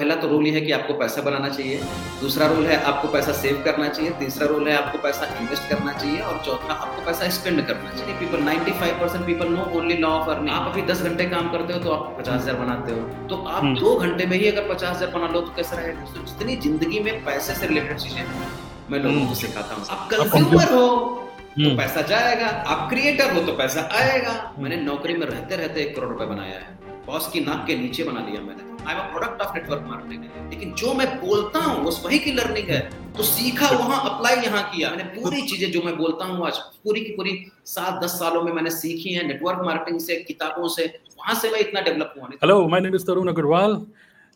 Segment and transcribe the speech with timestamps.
[0.00, 1.78] पहला तो रूल ये है कि आपको पैसा बनाना चाहिए।
[2.20, 5.92] दूसरा रूल है आपको पैसा सेव करना चाहिए। तीसरा रूल है आपको पैसा इन्वेस्ट करना
[5.92, 10.10] चाहिए। और चौथा आपको पैसा स्पेंड करना चाहिए। People 95 percent people know only law
[10.10, 13.26] of earning आप अभी 10 घंटे काम करते हो तो आप पचास हज़ार बनाते हो।
[13.28, 16.04] तो आप हम्म। दो घंटे में ही अगर पचास हज़ार बना लो तो कैसा रहेगा
[16.12, 20.08] तो जितनी ज़िंदगी में पैसे से रिलेटेड चीज़ें मैं लोगों को हम्म। सिखाता हूँ। आप
[20.12, 25.26] कंज्यूमर हो तो हम्म। पैसा जाएगा। आप क्रिएटर हो तो पैसा आएगा। मैंने नौकरी में
[25.26, 28.67] रहते रहते एक करोड़ रुपए बनाया है। बॉस की नाक के नीचे बना लिया मैंने।
[28.88, 32.68] I am product of network marketing लेकिन जो मैं बोलता हूँ उस वही की लर्निंग
[32.68, 32.80] है।
[33.16, 37.00] तो सीखा वहाँ अप्लाई यहाँ किया। मैंने पूरी चीज़ें जो मैं बोलता हूँ आज पूरी
[37.00, 37.34] की पूरी
[37.66, 40.86] सात दस सालों में मैंने सीखी है नेटवर्क मार्केटिंग से किताबों से।
[41.18, 43.76] वहाँ से मैं इतना डेवलप हुआ hello my name is Tarun Agarwal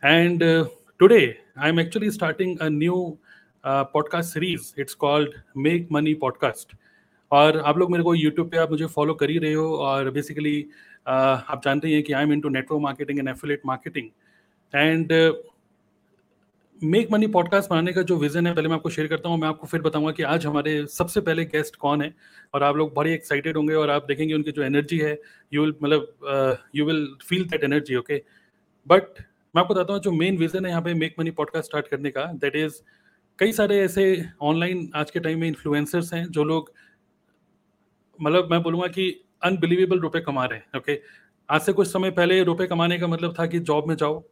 [0.02, 0.42] and
[0.98, 1.22] today
[1.58, 2.98] I am actually starting a new
[3.64, 6.76] podcast series it's called make money podcast
[7.30, 10.10] और आप लोग मेरे को यूट्यूब पे आप मुझे फॉलो कर ही रहे हो और
[10.10, 14.08] बेसिकली uh, आप जानते हैं कि I am into network marketing and affiliate marketing
[14.74, 15.12] and
[16.80, 19.48] make money podcast बनाने का जो विजन है, पहले मैं आपको शेयर करता हूँ, मैं
[19.48, 22.14] आपको फिर बताऊँगा कि आज हमारे सबसे पहले गेस्ट कौन है,
[22.54, 25.18] और आप लोग बड़े एक्साइटेड होंगे, और आप देखेंगे उनकी जो एनर्जी है
[25.52, 28.22] यू विल मतलब you will feel that energy okay
[28.86, 29.02] but
[29.54, 32.10] मैं आपको बताता हूँ, जो मेन विजन है यहाँ पे मेक मनी पॉडकास्ट स्टार्ट करने
[32.10, 32.80] का दैट इज़
[33.38, 34.04] कई सारे ऐसे
[34.42, 36.72] ऑनलाइन आज के टाइम में इन्फ्लुएंसर्स हैं, जो लोग
[38.18, 39.10] मतलब मैं बोलूँगा कि
[39.42, 41.00] अनबिलीवेबल रुपए कमा रहे हैं ओके
[41.48, 44.22] आज से कुछ समय पहले रुपए कमाने का मतलब था कि जॉब में जाओ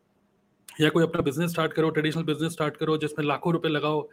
[0.81, 4.09] या कोई अपना बिज़नेस स्टार्ट करो ट्रेडिशनल बिज़नेस स्टार्ट करो, जिसमें लाखों रुपए लगाओ।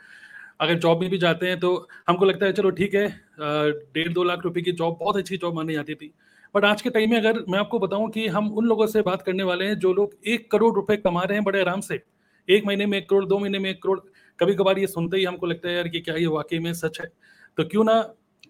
[0.61, 3.07] अगर जॉब में भी जाते हैं तो हमको लगता है, चलो ठीक है
[3.39, 6.13] डेढ़ दो लाख रुपए की जॉब बहुत अच्छी जॉब मानी जाती थी।
[6.55, 9.21] बट आज के टाइम में अगर मैं आपको बताऊँ कि हम उन लोगों से बात
[9.21, 12.01] करने वाले हैं जो लोग एक करोड़ रुपए कमा रहे हैं बड़े आराम से।
[12.47, 13.99] एक महीने में एक करोड़, दो महीने में एक करोड़
[14.39, 16.99] कभी कभार ये सुनते ही हमको लगता है, यार कि क्या ये वाकई में सच
[17.01, 17.07] है?
[17.57, 18.01] तो क्यों ना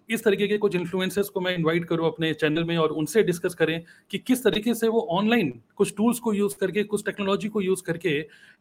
[0.08, 3.54] इस तरीके के कुछ इन्फ्लुएंसर्स को मैं इनवाइट करूँ अपने चैनल में और उनसे डिस्कस
[3.54, 7.60] करें कि किस तरीके से वो ऑनलाइन कुछ टूल्स को यूज़ करके, कुछ टेक्नोलॉजी को
[7.60, 8.20] यूज़ करके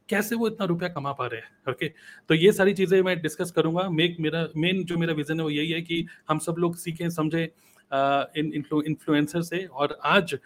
[0.09, 1.87] कैसे वो इतना रुपया कमा पा रहे हैं ओके
[2.29, 5.49] तो ये सारी चीज़ें मैं डिस्कस करूँगा। मेक मेरा मेन जो मेरा विजन है वो
[5.49, 10.37] यही है कि हम सब लोग सीखें, समझें इन इन्फ्लुएंसर से। और आज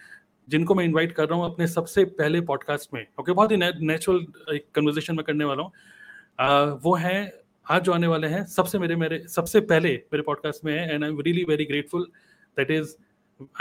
[0.48, 4.60] जिनको मैं इनवाइट कर रहा हूँ अपने सबसे पहले पॉडकास्ट में ओके बहुत ही नेचुरल
[4.76, 5.72] कन्वर्जेशन में करने वाला हूँ।
[6.84, 7.41] वो है
[7.72, 11.04] आज जो आने वाले हैं, सबसे मेरे मेरे, सबसे पहले मेरे पॉडकास्ट में है and
[11.04, 12.04] I am really very grateful
[12.58, 12.96] that is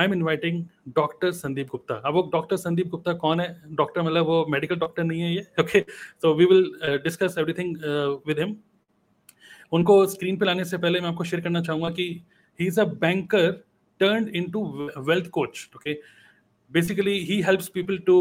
[0.00, 3.62] I am inviting doctor Sandeep Gupta अब वो डॉक्टर संदीप गुप्ता कौन है?
[3.72, 5.46] डॉक्टर मतलब वो मेडिकल डॉक्टर नहीं है ये?
[5.60, 5.80] ओके
[6.22, 7.76] तो we will discuss everything
[8.26, 8.56] with him
[9.72, 12.24] उनको स्क्रीन पे लाने से पहले मैं आपको शेयर करना चाहूँगा कि
[12.60, 13.50] he is a banker
[14.00, 15.94] turn into wealth coach okay
[16.70, 18.16] basically he helps people to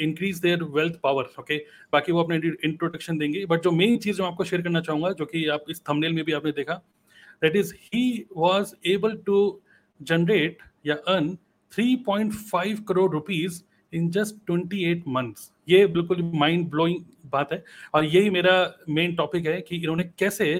[0.00, 1.58] increase their wealth power okay
[1.92, 5.24] बाकी वो अपने इंट्रोडक्शन देंगे। बट जो मेन चीज़ जो आपको शेयर करना चाहूँगा, जो
[5.24, 6.74] कि आप इस थंबनेल में भी आपने देखा
[7.42, 9.60] that is he was able to
[10.00, 11.36] generate या earn
[11.72, 13.62] 3.5 crore rupees
[13.92, 17.62] in just 28 months ये बिल्कुल माइंड ब्लोइंग बात है।
[17.94, 18.54] और यही मेरा
[18.88, 20.54] मेन टॉपिक है कि इन्होंने कैसे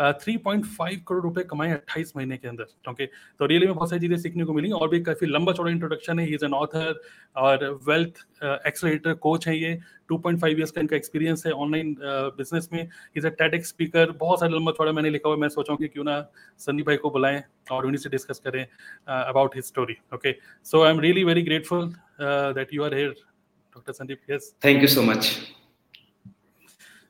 [0.00, 3.90] थ्री पॉइंट फाइव करोड़ रुपए कमाए अट्ठाईस महीने के अंदर ओके तो रियली में बहुत
[3.90, 7.00] सारी चीज़ें सीखने को मिली और भी काफ़ी लंबा चौड़ा इंट्रोडक्शन है। इज़ एन ऑथर
[7.36, 8.24] और वेल्थ
[8.66, 9.78] एक्सलेटर कोच है ये।
[10.12, 14.52] 2.5 इयर्स का इनका एक्सपीरियंस है ऑनलाइन बिज़नेस में। इज़ अ टेड स्पीकर बहुत सारे
[14.52, 16.20] लंबा चौड़ा मैंने लिखा हुआ मैं सोचा कि क्यों ना
[16.60, 18.64] सन्नी भाई को बुलाएँ और उन्हीं से डिस्कस करें
[19.08, 20.32] about his story okay
[20.66, 24.88] so I am really very grateful that you are here doctor Sandeep yes thank you
[24.88, 25.36] so much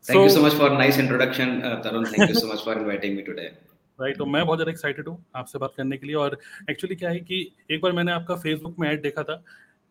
[0.04, 2.06] Thank so, you so much for nice introduction, uh, Tarun.
[2.06, 3.50] Thank you so much for inviting me today.
[3.98, 6.38] Right तो मैं बहुत ज़्यादा excited हूँ आपसे बात करने के लिए और
[6.70, 7.40] एक्चुअली क्या है कि
[7.70, 9.42] एक बार मैंने आपका फेसबुक में ऐड देखा था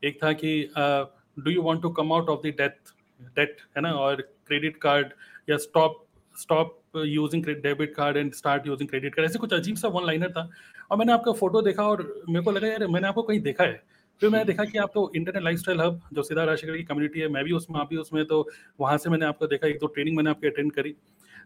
[0.03, 2.93] एक था कि do you want to come out of the death
[3.37, 5.13] debt है ना और क्रेडिट कार्ड
[5.49, 6.03] या stop
[6.35, 10.31] stop using debit card and start using credit card ऐसे कुछ अजीब सा वन लाइनर
[10.31, 10.49] था
[10.91, 13.81] और मैंने आपका फ़ोटो देखा और मेरे को लगा यार मैंने आपको कहीं देखा है
[14.21, 17.27] फिर मैंने देखा कि आप तो इंटरनेट लाइफस्टाइल हब जो सीधा राशिकर की कम्युनिटी है
[17.27, 18.47] मैं भी उसमें आप भी उसमें तो
[18.79, 20.95] वहाँ से मैंने आपको देखा एक दो ट्रेनिंग मैंने आपकी अटेंड करी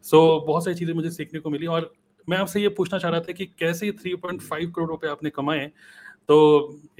[0.04, 1.94] सो बहुत सारी चीज़ें मुझे सीखने को मिली और
[2.28, 5.30] मैं आपसे ये पूछना चाह रहा था कि कैसे थ्री पॉइंट फाइव करोड़ रुपए आपने
[5.30, 5.72] कमाए
[6.28, 6.38] तो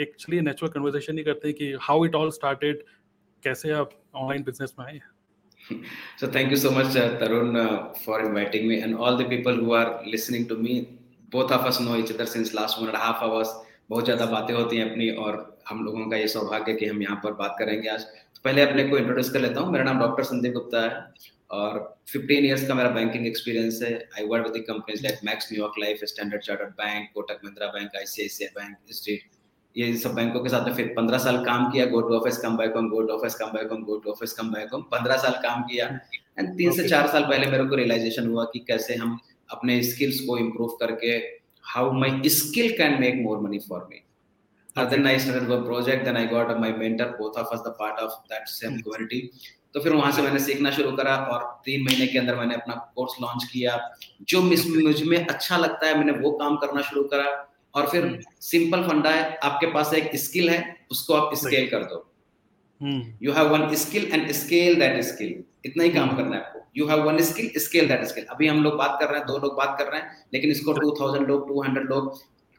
[0.02, 2.84] एक्चुअली नेचुरल कन्वर्जेशन ही करते हैं कि हाउ इट ऑल स्टार्टेड
[3.44, 5.00] कैसे आप ऑनलाइन बिज़नेस में आए
[6.18, 9.56] So thank you so much, uh, Tarun, uh, for inviting me, and all the people
[9.56, 10.74] who are listening to me.
[11.31, 13.54] Both of us know each other since last one and a half hours.
[13.90, 17.19] बहुत ज़्यादा बातें होती हैं अपनी और हम लोगों का ये सौभाग्य कि हम यहाँ
[17.24, 20.24] पर बात करेंगे आज। तो पहले अपने को इंट्रोड्यूस कर लेता हूँ। मेरा नाम डॉक्टर
[20.24, 21.06] संदीप गुप्ता है
[21.51, 21.77] और
[22.13, 26.04] 15 इयर्स का मेरा बैंकिंग एक्सपीरियंस है। I work with companies like Max New York Life
[26.06, 29.31] Standard Chartered Bank Kotak Mahindra Bank ICICI Bank State
[29.75, 32.57] ये सब बैंकों के साथ में फिर पंद्रह साल काम किया। Go to office come
[32.57, 35.18] back home go to office come back home go to office come back home पंद्रह
[35.18, 35.88] साल काम किया।
[36.39, 36.81] एंड तीन okay.
[36.81, 39.19] से चार साल पहले मेरे को रियलाइजेशन हुआ कि कैसे हम
[39.50, 41.12] अपने स्किल्स को इम्प्रूव करके
[41.66, 44.04] how my skill can make more money for me
[44.75, 46.06] Uh, then I started one project.
[46.06, 47.16] Then I got my mentor.
[47.18, 49.30] Both of us the part of that same community.
[49.75, 52.74] तो फिर वहाँ से मैंने सीखना शुरू करा और तीन महीने के अंदर मैंने अपना
[52.96, 53.78] कोर्स लॉन्च किया
[54.30, 57.25] जो मुझमें अच्छा लगता है मैंने वो काम करना शुरू करा
[57.75, 58.04] और फिर
[58.42, 60.60] सिंपल हम्म। फंडा है आपके पास एक स्किल है
[60.92, 62.06] उसको आप स्केल कर दो
[63.22, 66.66] you have one skill and scale that skill इतना ही काम हम्म। करना है आपको
[66.78, 69.38] you have one skill scale that skill अभी हम लोग बात कर रहे हैं दो
[69.38, 72.14] लोग बात कर रहे हैं लेकिन इसको टू थाउज़ेंड लोग टू हंड्रेड लोग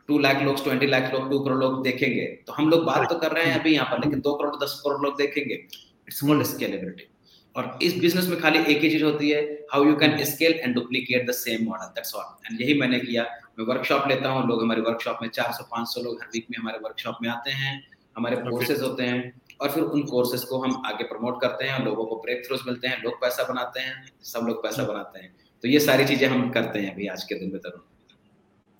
[0.08, 3.18] टू लाख लोग ट्वेंटी लाख लोग टू करोड़ लोग देखेंगे तो हम लोग बात तो
[3.18, 6.42] कर रहे हैं अभी यहाँ पर लेकिन दो करोड़ दस करोड़ लोग देखेंगे। इट्स कॉल्ड
[6.46, 7.08] स्केलेबिलिटी
[7.54, 9.42] और इस बिज़नेस में खाली एक ही चीज़ होती है
[9.72, 13.24] how you can scale and duplicate the same model that's all and यही मैंने किया।
[13.58, 16.78] मैं वर्कशॉप लेता हूँ लोग हमारे वर्कशॉप में 400 500 लोग हर वीक में हमारे
[16.84, 17.82] वर्कशॉप में आते हैं
[18.16, 22.04] हमारे कोर्सेज होते हैं और फिर उन कोर्सेज को हम आगे प्रमोट करते हैं लोगों
[22.06, 25.34] को ब्रेक थ्रूज मिलते हैं लोग पैसा बनाते हैं सब लोग पैसा बनाते हैं।
[25.64, 27.80] तो ये सारी चीज़ें हम करते हैं अभी आज के दिन में Tarun.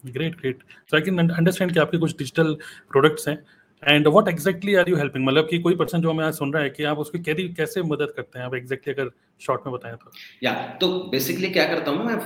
[0.07, 2.55] Great great so I can understand कि आपके कुछ डिजिटल
[2.91, 3.39] प्रोडक्ट्स हैं।
[3.83, 6.63] And what exactly are you helping मतलब कि कोई पर्सन जो हमें आज सुन रहा
[6.63, 8.47] है कि आप उसको कैसे कैसे मदद करते हैं?
[8.47, 9.11] आप एग्जैक्टली अगर
[9.41, 10.11] शॉर्ट में बताएँ तो।
[10.43, 12.17] या तो बेसिकली क्या करता हूँ मैं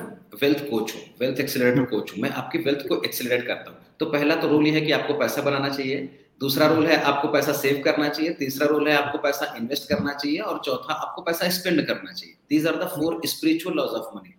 [0.43, 4.07] वेल्थ कोच हूँ वेल्थ एक्सेलरेटर कोच हूँ। मैं आपकी वेल्थ को एक्सेलरेट करता हूँ। तो
[4.07, 6.09] पहला तो रूल ये है कि आपको पैसा बनाना चाहिए।
[6.41, 10.13] दूसरा रूल है आपको पैसा सेव करना चाहिए। तीसरा रूल है आपको पैसा इन्वेस्ट करना
[10.13, 14.17] चाहिए। और चौथा आपको पैसा स्पेंड करना चाहिए। These are the four spiritual laws of
[14.17, 14.35] money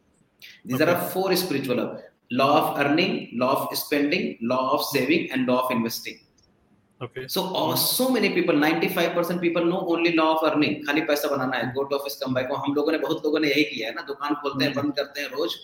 [0.68, 1.80] these are four spiritual
[2.31, 6.27] law of earning law of spending law of saving and law of investing
[7.01, 7.29] Okay.
[7.29, 10.73] So uh, so many people, 95% people know only law of earning.
[10.85, 12.49] खाली पैसा बनाना है go to office come back.
[12.65, 15.21] हम लोगों ने बहुत लोगों ने यही किया है ना दुकान खोलते हैं बंद करते
[15.21, 15.55] हैं रोज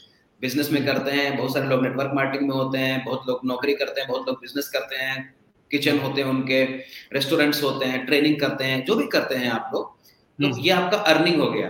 [0.42, 3.74] बिज़नेस में करते हैं बहुत सारे लोग नेटवर्क मार्केटिंग में होते हैं बहुत लोग नौकरी
[3.74, 5.18] करते हैं बहुत लोग बिज़नेस करते हैं
[5.72, 6.64] किचन होते हैं उनके
[7.14, 9.94] रेस्टोरेंट्स होते हैं ट्रेनिंग करते हैं जो भी करते हैं आप लोग
[10.40, 11.70] तो हम्म। ये आपका अर्निंग हो गया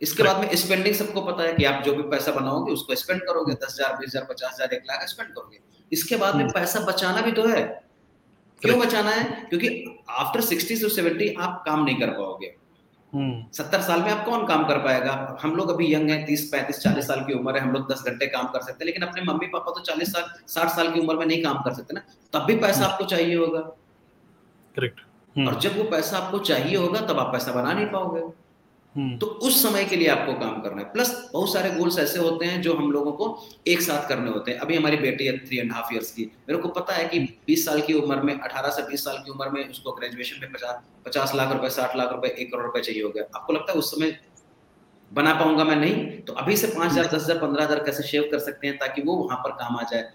[0.00, 3.20] इसके बाद में स्पेंडिंग सबको पता है कि आप जो भी पैसा बनाओगे उसको स्पेंड
[3.22, 5.58] करोगे दस हज़ार बीस हज़ार पचास हज़ार एक लाख स्पेंड करोगे
[5.92, 7.62] इसके बाद में हम्म। पैसा बचाना भी तो है
[8.62, 9.68] क्यों बचाना है क्योंकि
[10.18, 12.54] आफ्टर सिक्सटी टू सेवेंटी आप काम नहीं कर पाओगे
[13.12, 15.12] हम्म। सत्तर साल में आप कौन काम कर पाएगा
[15.42, 18.02] हम लोग अभी यंग हैं तीस पैंतीस चालीस साल की उम्र है हम लोग दस
[18.06, 21.00] घंटे काम कर सकते हैं लेकिन अपने मम्मी पापा तो चालीस साल साठ साल की
[21.00, 22.02] उम्र में नहीं काम कर सकते ना
[22.32, 23.60] तब भी पैसा। आपको चाहिए होगा
[24.74, 28.20] करेक्ट और हम्म। जब वो पैसा आपको चाहिए होगा तब आप पैसा बना नहीं पाओगे।
[28.94, 32.46] तो उस समय के लिए आपको काम करना है। प्लस बहुत सारे गोल्स ऐसे होते
[32.46, 33.26] हैं जो हम लोगों को
[33.66, 36.60] एक साथ करने होते हैं। अभी हमारी बेटी है थ्री एंड हाफ़ ईयर्स की। मेरे
[36.62, 39.48] को पता है कि 20 साल की उम्र में 18 से 20 साल की उम्र
[39.48, 43.02] में उसको ग्रेजुएशन में पचास पचास लाख रुपए साठ लाख रुपए एक करोड़ रुपए चाहिए
[43.02, 44.18] हो गया। आपको लगता है उस समय
[45.10, 45.76] बना पाऊँगा मैं?
[45.76, 48.76] नहीं। तो अभी से पाँच हज़ार दस हज़ार पंद्रह हज़ार कैसे शेव कर सकते हैं
[48.78, 50.10] ताकि वो वहाँ पर काम आ जाए?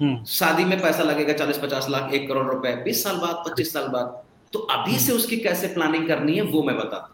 [0.00, 3.72] हम्म। शादी में पैसा लगेगा चालीस पचास लाख एक करोड़ रुपए। बीस साल बाद पच्चीस
[3.72, 4.22] साल बाद।
[4.52, 7.13] तो अभी से उसकी कैसे प्लानिंग करनी है वो मैं बताता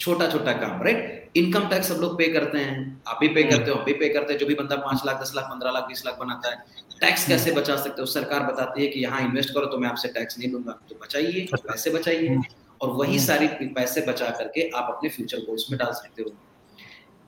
[0.00, 3.50] छोटा छोटा काम राइट इनकम टैक्स सब लोग पे करते हैं आप भी पे हम्म।
[3.50, 5.70] करते हो हम भी पे करते हैं जो भी बंदा पाँच लाख दस लाख पंद्रह
[5.70, 6.56] लाख बीस लाख बनाता है
[7.00, 8.06] टैक्स कैसे हम्म। बचा सकते हो?
[8.08, 11.40] सरकार बताती है कि यहाँ इन्वेस्ट करो तो मैं आपसे टैक्स नहीं लूँगा तो बचाइए
[11.42, 12.42] अच्छा। पैसे बचाइए। हम्म।
[12.80, 16.32] और वही सारी पैसे बचा करके आप अपने फ्यूचर गोल्स में डाल सकते हो।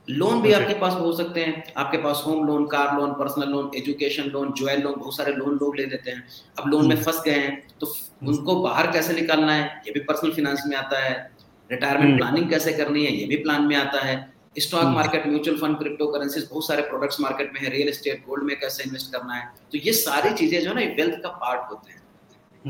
[0.08, 3.70] लोन भी आपके पास हो सकते हैं आपके पास home loan car loan personal loan
[3.76, 6.26] education loan jewel loan बहुत सारे लोन लोग ले लेते हैं।
[6.58, 7.86] अब लोन में फंस गए हैं तो
[8.24, 9.64] उनको बाहर कैसे निकालना है?
[9.86, 11.14] ये भी पर्सनल फिनेंस में आता है।
[11.70, 15.58] रिटायरमेंट प्लानिंग हम्म। कैसे करनी है ये भी प्लान में आता है। Stock market mutual
[15.58, 19.12] fund crypto currency बहुत सारे प्रोडक्ट्स मार्केट में है। रियल एस्टेट गोल्ड में कैसे इन्वेस्ट
[19.12, 19.52] करना है?
[19.72, 22.02] तो ये सारी चीज़ें जो है ना वेल्थ का पार्ट होते हैं।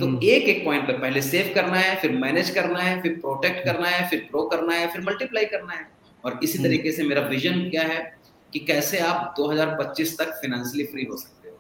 [0.00, 3.12] तो हम्म। एक एक पॉइंट पर पहले सेव करना है फिर मैनेज करना है फिर
[3.12, 5.88] प्रोटेक्ट करना है फिर ग्रो करना है फिर मल्टीप्लाई करना है।
[6.24, 8.18] और इसी हम्म। तरीके से मेरा विजन क्या है
[8.52, 11.58] कि कैसे आप 2025 तक फाइनेंशियली फ्री हो सकते हो।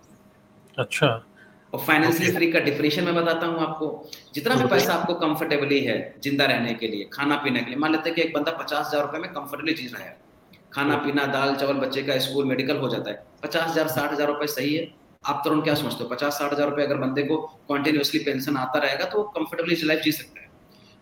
[0.78, 1.26] अच्छा।
[1.72, 3.86] और फाइनेंशियल फ्री का डिफरेंशियल मैं बताता हूँ आपको।
[4.34, 7.92] जितना भी पैसा आपको कंफर्टेबली है ज़िंदा रहने के लिए खाना पीने के लिए मान
[7.92, 10.16] लेते हैं कि एक बंदा पचास हज़ार रुपए में कंफर्टेबली जी रहा है।
[10.72, 14.28] खाना पीना दाल चावल बच्चे का स्कूल मेडिकल हो जाता है। पचास हज़ार साठ हज़ार
[14.28, 14.88] रुपए सही है।
[15.24, 16.08] आप तुरंत क्या समझते हो?
[16.10, 17.36] पचास साठ हज़ार रुपए अगर बंदे को
[17.70, 20.48] कंटिन्यूसली पेंशन आता रहेगा तो वो कंफर्टेबली लाइफ जी सकता है।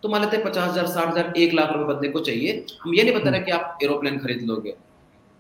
[0.03, 2.95] तो मान लेते हैं पचास हज़ार साठ हज़ार एक लाख रुपए बंदे को चाहिए। हम
[2.95, 4.75] ये नहीं बता रहे कि आप एरोप्लेन खरीद लोगे।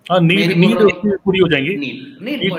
[0.06, 0.78] नीड नीड
[1.24, 2.52] पूरी हो जाएँगे। नीड नीड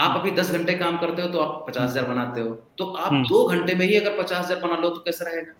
[0.00, 3.12] आप अभी दस घंटे काम करते हो तो आप पचास हज़ार बनाते हो। तो आप
[3.12, 5.52] हम्म। दो घंटे में ही अगर पचास हज़ार बना लो तो कैसा रहेगा?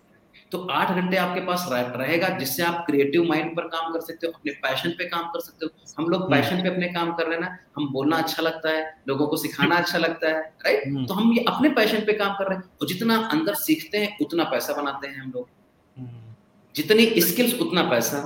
[0.51, 4.33] तो आठ घंटे आपके पास रहेगा जिससे आप क्रिएटिव माइंड पर काम कर सकते हो
[4.33, 7.25] अपने पैशन पे काम कर सकते हो। हम लोग पैशन हम्म। पे अपने काम कर
[7.25, 10.87] रहे हैं ना हम बोलना अच्छा लगता है लोगों को सिखाना अच्छा लगता है राइट
[10.87, 13.97] हम्म। तो हम ये अपने पैशन पे काम कर रहे हैं। और जितना अंदर सीखते
[13.97, 15.47] हैं उतना पैसा बनाते हैं हम लोग।
[16.75, 18.19] जितनी स्किल्स उतना पैसा।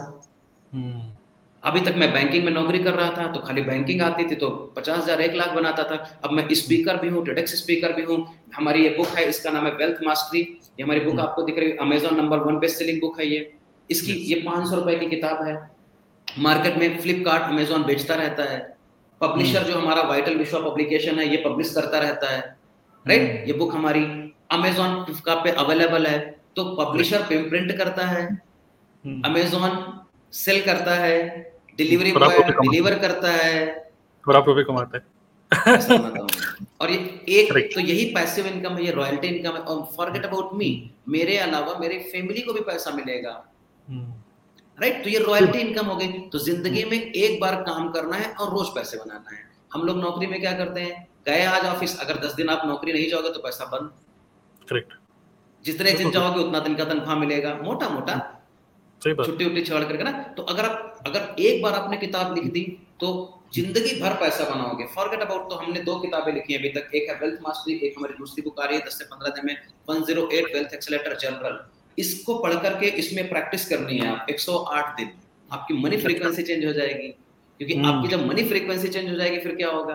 [1.66, 4.50] अभी तक मैं बैंकिंग में नौकरी कर रहा था तो खाली बैंकिंग आती थी तो
[4.76, 8.18] पचास हज़ार एक लाख बनाता था। अब मैं स्पीकर भी हूँ टेडेक्स स्पीकर भी हूँ।
[8.56, 11.70] हमारी ये बुक है इसका नाम है वेल्थ मास्टरी ये हमारी बुक आपको दिख रही
[11.70, 13.40] है Amazon number one best selling book है ये।
[13.90, 15.56] इसकी ये पाँच सौ रुपए की किताब है।
[16.28, 18.60] मार्केट में फ्लिपकार्ट अमेजोन बेचता रहता है।
[19.22, 22.40] पब्लिशर हम्म। जो हमारा वाइटल विश्व पब्लिकेशन है ये पब्लिश करता रहता है।
[23.06, 24.06] राइट हम्म। ये बुक हमारी
[24.52, 26.20] अमेजोन फ्लिपकार्ट पे अवेलेबल है।
[26.56, 28.26] तो पब्लिशर प्रिंट करता है।
[29.26, 29.84] अमेजोन
[30.34, 31.18] सेल करता है।
[31.80, 33.56] डिलीवरी बॉय डिलीवर करता है।
[34.26, 35.06] और आप रुपए कमाते हैं।
[36.82, 36.98] और ये
[37.32, 40.70] एक तो यही पैसिव इनकम है ये रॉयल्टी इनकम है। और फॉरगेट अबाउट मी
[41.10, 43.32] मेरे अलावा मेरी फैमिली को भी पैसा मिलेगा।
[43.88, 44.14] हम्म,
[44.80, 48.32] राइट तो ये रॉयल्टी इनकम हो गई। तो ज़िंदगी में एक बार काम करना है
[48.34, 51.08] और रोज पैसे बनाना है। हम लोग नौकरी में क्या करते हैं?
[51.28, 53.92] गए आज ऑफ़िस अगर दस दिन आप नौकरी नहीं जाओगे तो पैसा बंद।
[54.68, 54.94] करेक्ट
[55.66, 58.16] जितने दिन जाओगे उतना दिन का तनख्वाह मिलेगा। मोटा मोटा
[59.02, 62.62] छुट्टी उट्टी छोड़ करके ना तो अगर आप अगर एक बार आपने किताब लिख दी
[63.00, 63.08] तो
[63.54, 67.10] ज़िंदगी भर पैसा बनाओगे। फॉरगेट अबाउट तो हमने दो किताबें लिखी हैं अभी तक। एक
[67.10, 69.58] है वेल्थ मास्टरी एक हमारी दूसरी बुक आ रही है दस से पंद्रह दिन में
[69.90, 71.60] one zero eight wealth accelerator journal
[71.98, 75.12] इसको पढ़ करके इसमें प्रैक्टिस करनी है आप 108 दिन।
[75.50, 79.38] आपकी मनी फ्रीक्वेंसी चेंज हो जाएगी। क्योंकि हम्म। आपकी जब मनी फ्रीक्वेंसी चेंज हो जाएगी
[79.40, 79.94] फिर क्या होगा?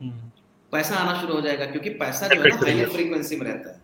[0.00, 0.30] हम्म,
[0.72, 3.81] पैसा आना शुरू हो जाएगा क्योंकि पैसा जो है ना हायर फ्रीक्वेंसी में रहता है।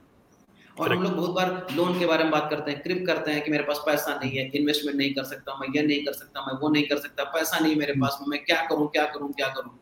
[0.80, 3.42] और हम लोग बहुत बार लोन के बारे में बात करते हैं क्रिप करते हैं
[3.44, 6.44] कि मेरे पास पैसा नहीं है इन्वेस्टमेंट नहीं कर सकता मैं ये नहीं कर सकता
[6.46, 9.32] मैं वो नहीं कर सकता पैसा नहीं है मेरे पास मैं क्या करूँ क्या करूँ
[9.32, 9.78] क्या करूँ?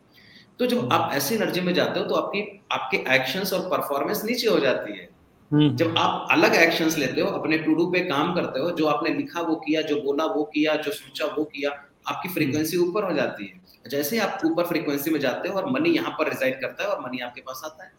[0.59, 4.47] तो जब आप ऐसी एनर्जी में जाते हो तो आपकी आपके एक्शंस और परफॉर्मेंस नीचे
[4.47, 5.09] हो जाती है।
[5.51, 8.85] हम्म, जब आप अलग एक्शंस लेते हो अपने टू डू पे काम करते हो जो
[8.85, 11.71] आपने लिखा वो किया जो बोला वो किया जो सोचा वो किया
[12.07, 15.69] आपकी फ्रीक्वेंसी ऊपर हो जाती है। जैसे ही आप ऊपर फ्रीक्वेंसी में जाते हो और
[15.71, 17.91] मनी यहाँ पर रिजाइड करता है और मनी आपके पास आता है।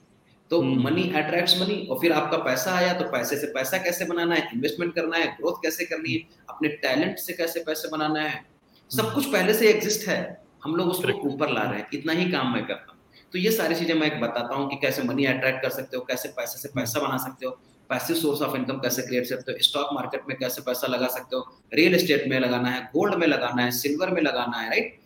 [0.50, 4.04] तो हम्म। मनी अट्रैक्ट्स मनी और फिर आपका पैसा आया तो पैसे से पैसा कैसे
[4.04, 4.48] बनाना है?
[4.54, 6.20] इन्वेस्टमेंट करना है ग्रोथ कैसे करनी है?
[6.50, 8.44] अपने टैलेंट से कैसे पैसे बनाना है?
[8.90, 10.20] सब कुछ पहले से एग्जिस्ट है।
[10.64, 11.28] हम लोग उसको.
[11.28, 12.98] ऊपर ला रहे हैं। इतना ही काम मैं करता हूँ।
[13.32, 16.28] तो ये सारी चीज़ें मैं बताता हूँ कि कैसे मनी अट्रैक्ट कर सकते हो कैसे
[16.28, 17.50] पैसे से पैसा बना सकते हो
[17.90, 21.06] पैसिव सोर्स ऑफ़ इनकम कैसे क्रिएट कर सकते हो स्टॉक मार्केट में कैसे पैसा लगा
[21.08, 21.42] सकते हो
[21.74, 24.98] रियल एस्टेट में लगाना है गोल्ड में लगाना है सिल्वर में लगाना है राइट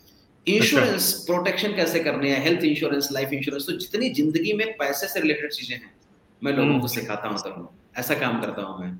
[0.46, 2.42] इंश्योरेंस प्रोटेक्शन कैसे करनी है?
[2.44, 5.92] हेल्थ इंश्योरेंस लाइफ इंश्योरेंस तो जितनी ज़िंदगी में पैसे से रिलेटेड चीज़ें हैं
[6.42, 7.66] मैं लोगों को हम्म। सिखाता हूँ तरुण।
[8.00, 8.94] ऐसा काम करता हूँ मैं।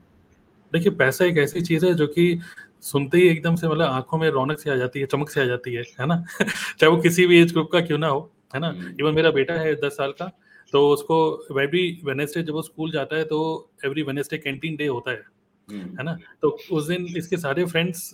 [0.73, 2.41] देखिए पैसा एक ऐसी चीज़ है जो कि
[2.83, 5.45] सुनते ही एकदम से मतलब आँखों में रौनक सी आ जाती है चमक सी आ
[5.45, 6.25] जाती है है ना?
[6.79, 8.69] चाहे वो किसी भी एज ग्रुप का क्यों ना हो है ना?
[8.69, 10.31] हम्म। इवन मेरा बेटा है दस साल का
[10.73, 11.17] तो उसको
[11.61, 13.39] एवरी वेनेसडे जब वो स्कूल जाता है तो
[13.85, 15.23] एवरी वेनेसडे कैंटीन डे होता है
[15.69, 16.17] हम्म, है ना?
[16.43, 18.11] तो उस दिन इसके सारे फ्रेंड्स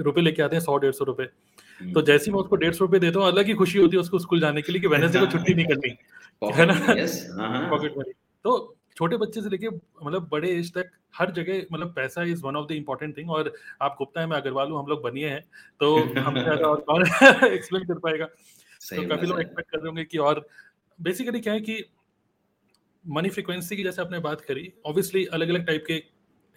[0.00, 1.49] रुपए लेके आते हैं सौ डेढ़ सौ रुपए। हम्म।
[1.94, 4.00] तो जैसे ही मैं उसको डेढ़ सौ रुपए देता हूँ अलग ही खुशी होती है
[4.00, 5.96] उसको स्कूल जाने के लिए कि वेनेसडे को छुट्टी नहीं करनी
[6.56, 6.74] है ना?
[7.70, 8.12] पॉकेट मनी
[8.44, 12.56] तो छोटे बच्चे से लेके मतलब बड़े एज तक हर जगह मतलब पैसा is one
[12.56, 15.40] of the important thing और आप गुप्ता है मैं अग्रवाल हूँ हम लोग बनिए हैं
[15.80, 17.02] तो ज़्यादा और कौन
[17.52, 18.24] एक्सप्लेन कर पाएगा?
[18.24, 20.48] तो काफ़ी लोग एक्सपेक्ट कर रहे होंगे कि और
[21.00, 21.84] बेसिकली क्या है कि
[23.08, 26.02] मनी फ्रिक्वेंसी की जैसे आपने बात करी ऑब्वियसली अलग अलग टाइप के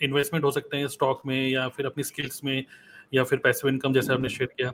[0.02, 2.66] इन्वेस्टमेंट हो सकते हैं स्टॉक में या फिर अपनी स्किल्स में
[3.14, 4.72] या फिर पैसिव इनकम जैसे आपने शेयर किया।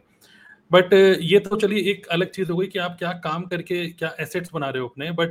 [0.72, 4.16] बट ये तो चलिए एक अलग चीज़ हो गई कि आप क्या काम करके क्या
[4.20, 5.30] एसेट्स बना रहे हो अपने बट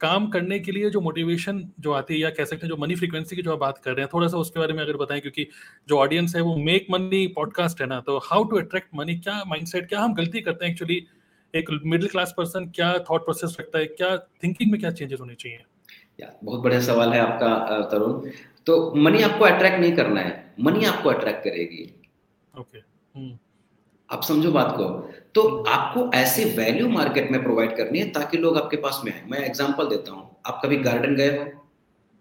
[0.00, 2.94] काम करने के लिए जो मोटिवेशन जो आती है या कह सकते हैं जो मनी
[2.94, 5.20] फ्रीक्वेंसी की जो आप बात कर रहे हैं थोड़ा सा उसके बारे में अगर बताएँ
[5.20, 5.46] क्योंकि
[5.88, 9.44] जो ऑडियंस है वो मेक मनी पॉडकास्ट है ना तो हाउ टू अट्रैक्ट मनी क्या
[9.46, 11.06] माइंडसेट क्या हम गलती करते हैं एक्चुअली
[11.54, 15.34] एक मिडिल क्लास पर्सन क्या थॉट प्रोसेस रखता है क्या थिंकिंग में क्या चेंजेस होने
[15.34, 15.58] चाहिए?
[16.20, 18.30] या, बहुत बढ़िया सवाल है आपका तरुण।
[18.66, 21.94] तो मनी आपको अट्रैक्ट नहीं करना है मनी आपको अट्रैक्ट करेगी।
[22.58, 22.78] ओके
[23.18, 23.38] हम्म।
[24.10, 24.84] आप समझो बात को।
[25.34, 29.22] तो आपको ऐसे वैल्यू मार्केट में प्रोवाइड करनी है ताकि लोग आपके पास में आए।
[29.30, 31.44] मैं एग्जांपल देता हूँ। आप कभी गार्डन गए हो?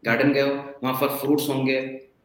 [0.04, 0.56] गार्डन गए हो?
[0.84, 1.80] वहाँ पर फ्रूट्स होंगे।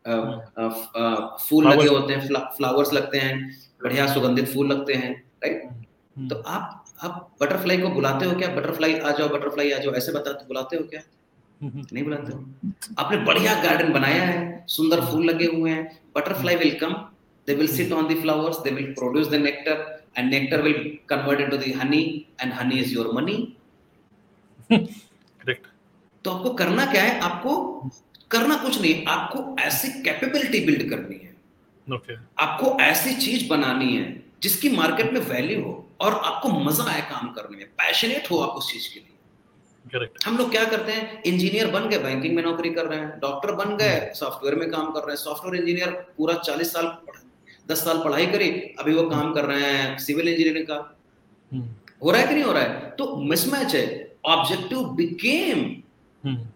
[0.04, 3.35] फूल लगे होते हैं फ्लावर्स लगते हैं
[3.83, 5.12] बढ़िया सुगंधित फूल लगते हैं
[5.45, 8.49] राइट हम्म, तो आप आप बटरफ्लाई को बुलाते हो क्या?
[8.49, 11.00] बटरफ्लाई आ जाओ बटरफ्लाई आ जाओ ऐसे बताते बुलाते हो क्या?
[11.61, 12.33] हम्म, नहीं बुलाते?
[12.33, 15.85] हो आपने बढ़िया गार्डन बनाया है सुंदर फूल लगे हुए हैं।
[16.16, 16.95] Butterfly will come
[17.46, 19.76] they will sit on the flowers they will produce the nectar
[20.16, 20.80] and nectar will
[21.12, 22.04] convert into the honey
[22.38, 23.38] and honey is your money.
[24.70, 25.66] Correct
[26.25, 27.18] तो आपको करना क्या है?
[27.20, 27.52] आपको
[28.30, 31.30] करना कुछ नहीं आपको ऐसी कैपेबिलिटी बिल्ड करनी है।
[31.87, 34.04] ओके आपको ऐसी चीज़ बनानी है
[34.42, 38.56] जिसकी मार्केट में वैल्यू हो और आपको मज़ा आए काम करने में। पैशनेट हो आप
[38.58, 39.08] उस चीज़ के लिए।
[39.92, 41.22] करेक्ट हम लोग क्या करते हैं?
[41.22, 44.90] इंजीनियर बन गए बैंकिंग में नौकरी कर रहे हैं। डॉक्टर बन गए सॉफ्टवेयर में काम
[44.92, 46.87] कर रहे हैं। सॉफ्टवेयर इंजीनियर पूरा चालीस साल
[47.69, 50.99] दस साल पढ़ाई करी अभी वो काम कर रहे हैं सिविल इंजीनियरिंग का।
[51.52, 51.69] हम्म।
[52.04, 52.90] हो रहा है कि नहीं हो रहा है?
[52.90, 55.61] तो मिसमैच है। Objective became
[56.25, 56.47] hmm.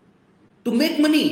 [0.64, 1.24] To make money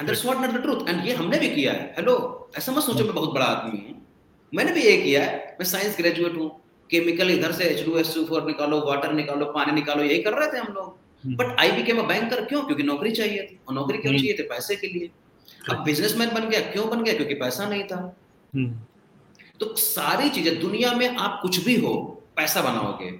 [0.00, 2.82] and that's what not the truth and ये हमने भी किया है। हेलो ऐसा मत
[2.82, 4.06] सोचो मैं बहुत बड़ा आदमी हूँ।
[4.54, 8.14] मैंने भी ये किया है। मैं साइंस ग्रेजुएट हूँ। केमिकल इधर से एच टू एस
[8.28, 11.72] फोर निकालो वाटर निकालो पानी निकालो यही कर रहे थे हम लोग। हम्म, but I
[11.72, 12.62] became a banker क्यों?
[12.62, 14.42] क्योंकि नौकरी चाहिए थी। और नौकरी क्यों हम्म। चाहिए थी?
[14.42, 15.10] पैसे के लिए।
[15.70, 17.14] अब बिजनेसमैन बन गया। क्यों बन गया?
[17.14, 18.16] क्योंकि पैसा नहीं था।
[18.54, 18.80] हम्म,
[19.60, 23.10] तो सारी चीज़ें दुनिया में आप कुछ भी हो पैसा बनाओगे।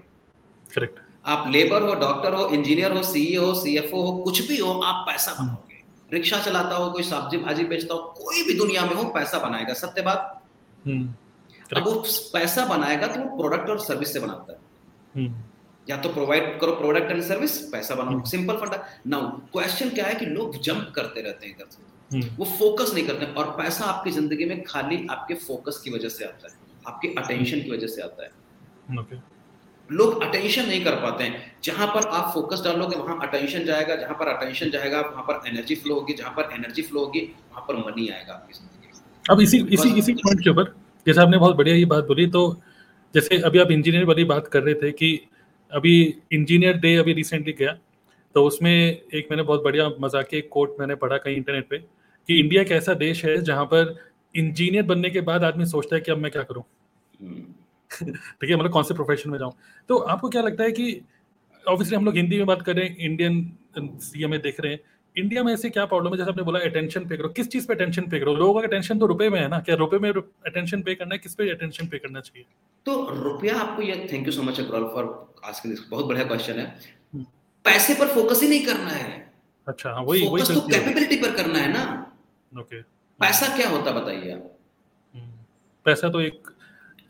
[0.75, 4.73] करेक्ट आप लेबर हो डॉक्टर हो इंजीनियर हो सीईओ हो सीएफओ हो कुछ भी हो
[4.81, 5.83] आप पैसा बनाओगे।
[6.13, 9.75] रिक्शा चलाता हो कोई सब्ज़ी भाजी बेचता हो कोई भी दुनिया में हो पैसा बनाएगा।
[9.75, 10.43] सत्य बात?
[10.87, 11.15] हम्म।
[11.77, 11.93] अब वो
[12.33, 14.59] पैसा बनाएगा तो वो प्रोडक्ट और सर्विस से बनाता है।
[15.17, 15.35] हम्म।
[15.89, 20.07] या तो प्रोवाइड करो प्रोडक्ट एंड सर्विस पैसा बनाओ। हम्म। सिंपल फंडा। नाउ क्वेश्चन क्या
[20.07, 21.83] है कि लोग जंप करते रहते हैं इधर से?
[21.83, 26.09] हम्म वो फोकस नहीं करते और पैसा आपकी ज़िंदगी में खाली आपके फोकस की वजह
[26.09, 29.23] से आता है आपके अटेंशन की वजह से आता है।
[29.91, 34.15] लोग अटेंशन नहीं कर पाते हैं। जहाँ पर आप फोकस डालोगे वहाँ अटेंशन जाएगा जहाँ
[34.15, 37.77] पर अटेंशन जाएगा वहाँ पर एनर्जी फ्लो होगी जहाँ पर एनर्जी फ्लो होगी वहाँ पर
[37.77, 39.01] मनी आएगा आपकी ज़िंदगी
[39.31, 40.75] अब इसी इसी इसी पॉइंट के ऊपर
[41.07, 42.43] जैसे आपने बहुत बढ़िया ये बात बोली तो
[43.15, 45.21] जैसे अभी आप इंजीनियर वाली बात कर रहे थे कि
[45.73, 45.95] अभी
[46.33, 47.73] इंजीनियर डे अभी रिसेंटली गया
[48.35, 51.79] तो उसमें एक मैंने बहुत बढ़िया मज़ाक एक कोट मैंने पढ़ा कहीं इंटरनेट पे
[52.31, 56.03] कि इंडिया एक ऐसा देश है जहाँ पर इंजीनियर बनने के बाद आदमी सोचता है
[56.03, 56.63] कि अब मैं क्या करूँ?
[57.21, 57.43] हम्म,
[58.41, 59.53] ठीक है मतलब कौन से प्रोफेशन में जाऊँ?
[59.89, 61.01] तो आपको क्या लगता है कि
[61.69, 64.81] ऑब्वियसली हम लोग हिंदी में बात कर रहे हैं इंडियन सीएमए देख रहे हैं।
[65.17, 66.17] इंडिया में ऐसे क्या प्रॉब्लम है?
[66.17, 68.35] जैसे आपने बोला अटेंशन पे करो। किस चीज़ पे अटेंशन पे करो?
[68.35, 69.61] लोगों का अटेंशन तो रुपए में है ना?
[69.61, 71.19] क्या रुपए में अटेंशन पे करना है?
[71.19, 72.47] किस पे अटेंशन पे करना चाहिए?
[72.87, 76.53] तो रुपया आपको ये thank you so much Agarwal for asking this बहुत बढ़िया क्वेश्चन
[76.53, 76.79] है।
[77.15, 77.25] हम्म।
[77.65, 79.33] पैसे पर फोकस ही नहीं करना है।
[79.69, 82.10] अच्छा हाँ वही वही तो कैपेबिलिटी पर करना है ना।
[82.53, 82.81] ओके
[83.21, 84.51] पैसा क्या होता बताइए आप?
[85.15, 85.45] हम्म।
[85.87, 86.49] पैसा तो एक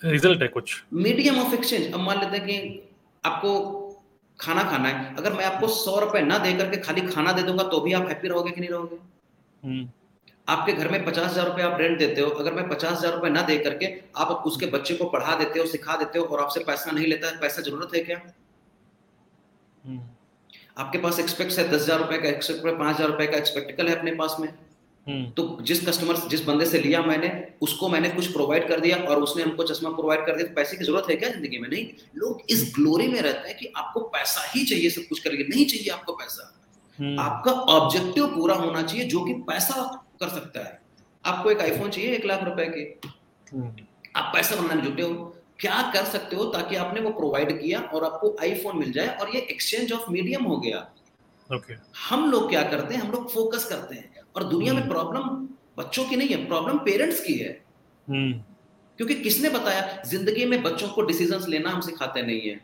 [0.03, 1.93] रिज़ल्ट है कुछ। Medium of exchange.
[1.95, 2.83] अब मान लेते हैं कि
[3.25, 3.53] आपको
[4.39, 7.65] खाना खाना है। अगर मैं आपको सौ रुपए ना दे करके खाली खाना दे दूँगा
[7.65, 8.97] तो भी आप हैप्पी रहोगे कि नहीं रहोगे?
[9.63, 9.89] हम्म,
[10.49, 13.29] आपके घर में पचास हज़ार रुपए आप रेंट देते हो। अगर मैं पचास हज़ार रुपए
[13.31, 16.65] ना दे करके आप उसके बच्चे को पढ़ा देते हो सिखा देते हो और आपसे
[16.65, 18.21] पैसा नहीं लेता पैसा ज़रूरत है क्या?
[19.85, 20.01] हम्म,
[20.79, 23.97] आपके पास एक्सपेक्ट है दस हज़ार रुपए का एक्सपेक्ट पाँच हज़ार रुपए का एक्सपेक्टिकल है
[23.97, 24.49] अपने पास में।
[25.37, 27.29] तो जिस कस्टमर जिस बंदे से लिया मैंने
[27.63, 30.77] उसको मैंने कुछ प्रोवाइड कर दिया और उसने हमको चश्मा प्रोवाइड कर दिया तो पैसे
[30.77, 31.69] की ज़रूरत है क्या ज़िंदगी में?
[31.69, 31.87] नहीं।
[32.17, 35.67] लोग इस ग्लोरी में रहते हैं कि आपको पैसा ही चाहिए सब कुछ करके नहीं
[35.67, 36.53] चाहिए आपको पैसा।
[36.99, 39.83] हम्म, आपका ऑब्जेक्टिव पूरा होना चाहिए जो कि पैसा
[40.21, 40.81] कर सकता है।
[41.25, 43.09] आपको एक आईफोन चाहिए एक लाख रुपए के?
[43.57, 43.73] हम्म,
[44.17, 48.05] आप पैसा बनाने जुटे हो। क्या कर सकते हो ताकि आपने वो प्रोवाइड किया और
[48.05, 49.09] आपको आईफोन मिल जाए?
[49.09, 50.89] और ये एक्सचेंज ऑफ़ मीडियम हो गया।
[51.51, 51.75] ओके
[52.09, 53.03] हम लोग क्या करते हैं?
[53.03, 56.79] हम लोग फोकस करते हैं। और दुनिया में हम्म। प्रॉब्लम बच्चों की नहीं है प्रॉब्लम
[56.79, 57.51] पेरेंट्स की है।
[58.09, 58.33] हम्म,
[58.99, 60.03] क्योंकि किसने बताया?
[60.07, 62.55] ज़िंदगी में बच्चों को डिसीजंस लेना हम सिखाते नहीं है।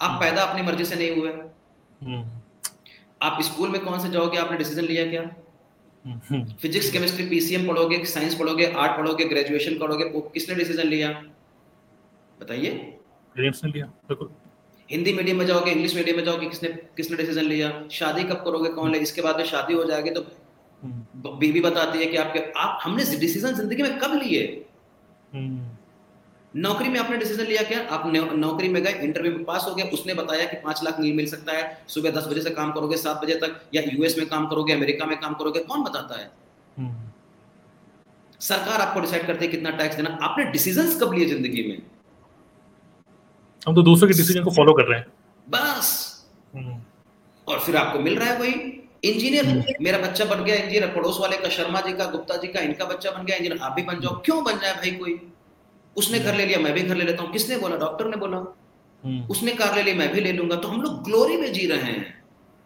[0.00, 2.24] आप हम्म। पैदा अपनी मर्ज़ी से नहीं हुए। हम्म,
[3.22, 4.38] आप स्कूल में कौन से जाओगे?
[4.38, 5.22] आपने डिसीज़न लिया क्या?
[5.22, 10.86] हम्म, हम्म, फिजिक्स केमिस्ट्री पीसीएम पढ़ोगे साइंस पढ़ोगे आर्ट पढ़ोगे ग्रेजुएशन करोगे वो किसने डिसीज़न
[10.86, 11.10] लिया?
[12.40, 12.70] बताइए।
[13.36, 14.30] पेरेंट्स ने लिया बिल्कुल।
[14.88, 17.72] हिंदी मीडियम में जाओगे इंग्लिश मीडियम में जाओगे किसने किसने डिसीज़न लिया?
[17.90, 18.68] शादी कब करोगे?
[18.68, 18.98] कौन ले?
[18.98, 20.20] इसके बाद में शादी हो जाएगी तो
[20.82, 24.44] हम्म, बीवी बताती है कि आपके आप हमने डिसीज़न ज़िंदगी में कब लिए?
[25.32, 25.66] हम्म,
[26.54, 27.80] नौकरी में आपने डिसीज़न लिया क्या?
[27.88, 28.02] आप
[28.36, 31.26] नौकरी में गए इंटरव्यू में पास हो गए उसने बताया कि पाँच लाख नहीं मिल
[31.26, 34.46] सकता है सुबह दस बजे से काम करोगे सात बजे तक या यूएस में काम
[34.46, 36.30] करोगे अमेरिका में काम करोगे कौन बताता है?
[36.76, 36.94] हम्म,
[38.40, 41.78] सरकार आपको डिसाइड करती है कितना टैक्स देना। आपने डिसीज़न कब लिए ज़िंदगी में?
[43.62, 45.06] हम तो दूसरों के डिसीज़न को फॉलो कर रहे हैं।
[45.46, 45.88] बस।
[47.46, 48.52] और फिर आपको मिल रहा है वही
[49.02, 52.60] इंजीनियर। मेरा बच्चा बन गया इंजीनियर पड़ोस वाले का शर्मा जी का गुप्ता जी का
[52.60, 55.20] इनका बच्चा बन गया इंजीनियर आप भी बन जाओ। क्यों बन जाए भाई कोई?
[55.96, 57.76] उसने घर ले लिया मैं भी घर ले लेता हूँ। किसने बोला?
[57.76, 58.36] डॉक्टर ने बोला।
[59.02, 61.66] हम्म, उसने कार ले ली मैं भी ले लूँगा। तो हम लोग ग्लोरी में जी
[61.66, 62.14] रहे हैं।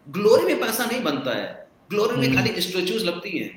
[0.07, 3.49] ग्लोरी में पैसा नहीं बनता है। ग्लोरी में हम्म। खाली स्टेचूज लगती हैं।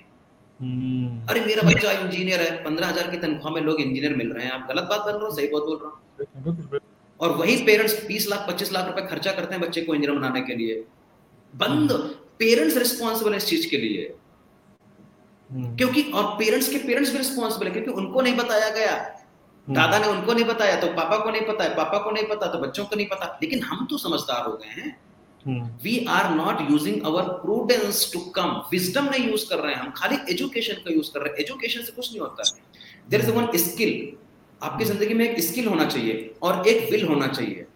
[0.61, 4.45] हम्म, अरे मेरा बच्चा इंजीनियर है। पंद्रह हज़ार की तनख्वाह में लोग इंजीनियर मिल रहे
[4.45, 6.81] हैं। आप गलत बात बोल रहे हो सही बात बोल रहा हूँ।
[7.21, 10.41] और वही पेरेंट्स बीस लाख पच्चीस लाख रुपए खर्चा करते हैं बच्चे को इंजीनियर बनाने
[10.41, 10.85] के लिए।
[11.53, 11.93] बंद।
[12.41, 14.15] पेरेंट्स रिस्पॉन्सिबल है इस चीज़ के लिए।
[15.51, 19.75] हम्म, क्योंकि और पेरेंट्स के पेरेंट्स भी रिस्पॉन्सिबल है क्योंकि उनको नहीं बताया गया। हम्म,
[19.75, 22.47] दादा ने उनको नहीं बताया तो पापा को नहीं पता है पापा को नहीं पता
[22.47, 24.97] तो बच्चों को नहीं पता। लेकिन हम तो समझदार हो गए हैं।
[25.45, 29.81] हम्म, we are not using our prudence to come wisdom नहीं यूज़ कर रहे हैं
[29.81, 32.43] हम खाली एजुकेशन का यूज़ कर रहे हैं। एजुकेशन से कुछ नहीं होता
[33.11, 33.93] देर इज़ वन स्किल
[34.61, 37.67] आपकी ज़िंदगी में एक स्किल होना चाहिए और एक विल होना चाहिए।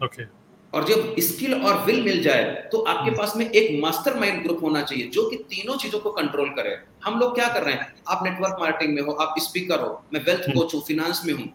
[0.00, 0.24] ओके
[0.72, 4.82] और जब स्किल और विल मिल जाए तो आपके पास में एक मास्टरमाइंड ग्रुप होना
[4.82, 7.94] चाहिए जो कि तीनों चीज़ों को कंट्रोल करे। हम लोग क्या कर रहे हैं?
[8.08, 11.32] आप नेटवर्क मार्केटिंग में हो आप स्पीकर हो मैं वेल्थ हम्म। कोच हूँ फिनेंस में
[11.34, 11.48] हूँ।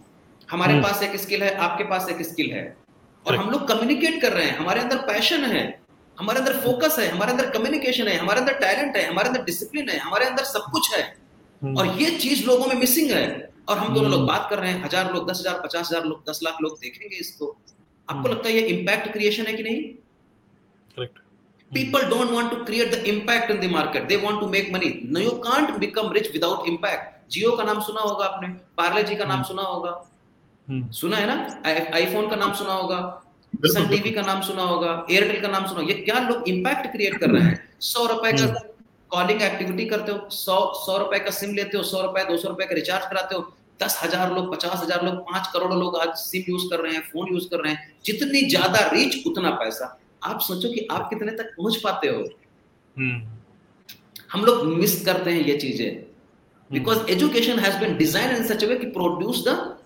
[0.49, 2.65] हमारे हम्म। पास एक स्किल है आपके पास एक स्किल है।
[3.25, 5.63] और हम लोग कम्युनिकेट कर रहे हैं हमारे अंदर पैशन है
[6.17, 9.89] हमारे अंदर फोकस है हमारे अंदर कम्युनिकेशन है हमारे अंदर टैलेंट है हमारे अंदर डिसिप्लिन
[9.89, 11.01] है हमारे अंदर सब कुछ है।
[11.61, 13.25] हम्म, और ये चीज़ लोगों में मिसिंग है।
[13.69, 16.29] और हम दोनों लोग। बात कर रहे हैं हज़ार लोग दस हज़ार पचास हज़ार लोग
[16.29, 17.45] दस लाख लोग देखेंगे इसको।
[18.09, 19.81] आपको हम्म। लगता है ये इम्पैक्ट क्रिएशन है कि नहीं?
[20.95, 21.21] Correct.
[21.71, 24.07] People don't want to create the impact in the market.
[24.09, 24.91] They want to make money.
[25.15, 27.31] No, you can't become rich without impact.
[27.31, 29.91] जियो का नाम सुना होगा आपने पार्ले जी का नाम हम्म। सुना होगा
[30.69, 31.61] हम्म, सुना है ना?
[31.95, 32.99] आईफोन का नाम सुना होगा।
[33.65, 37.17] सन टीवी का नाम सुना होगा। एयरटेल का नाम सुना ये क्या लोग इम्पैक्ट क्रिएट
[37.19, 37.69] कर रहे हैं?
[37.79, 38.47] सौ रुपए का
[39.09, 42.49] कॉलिंग एक्टिविटी करते हो। सौ सौ रुपए का सिम लेते हो। सौ रुपए दो सौ
[42.49, 46.15] रुपए का रिचार्ज कराते हो। दस हज़ार लोग पचास हज़ार लोग पाँच करोड़ लोग आज
[46.17, 49.97] सिम यूज़ कर रहे हैं फ़ोन यूज़ कर रहे हैं। जितनी ज़्यादा रीच उतना पैसा।
[50.23, 52.23] आप सोचो कि आप कितने तक पहुँच पाते हो।
[52.95, 53.21] हम्म।
[54.31, 56.03] हम लोग मिस करते हैं ये चीज़ें।
[56.69, 59.77] Because education has been design in such way कि प्रोड्यूस द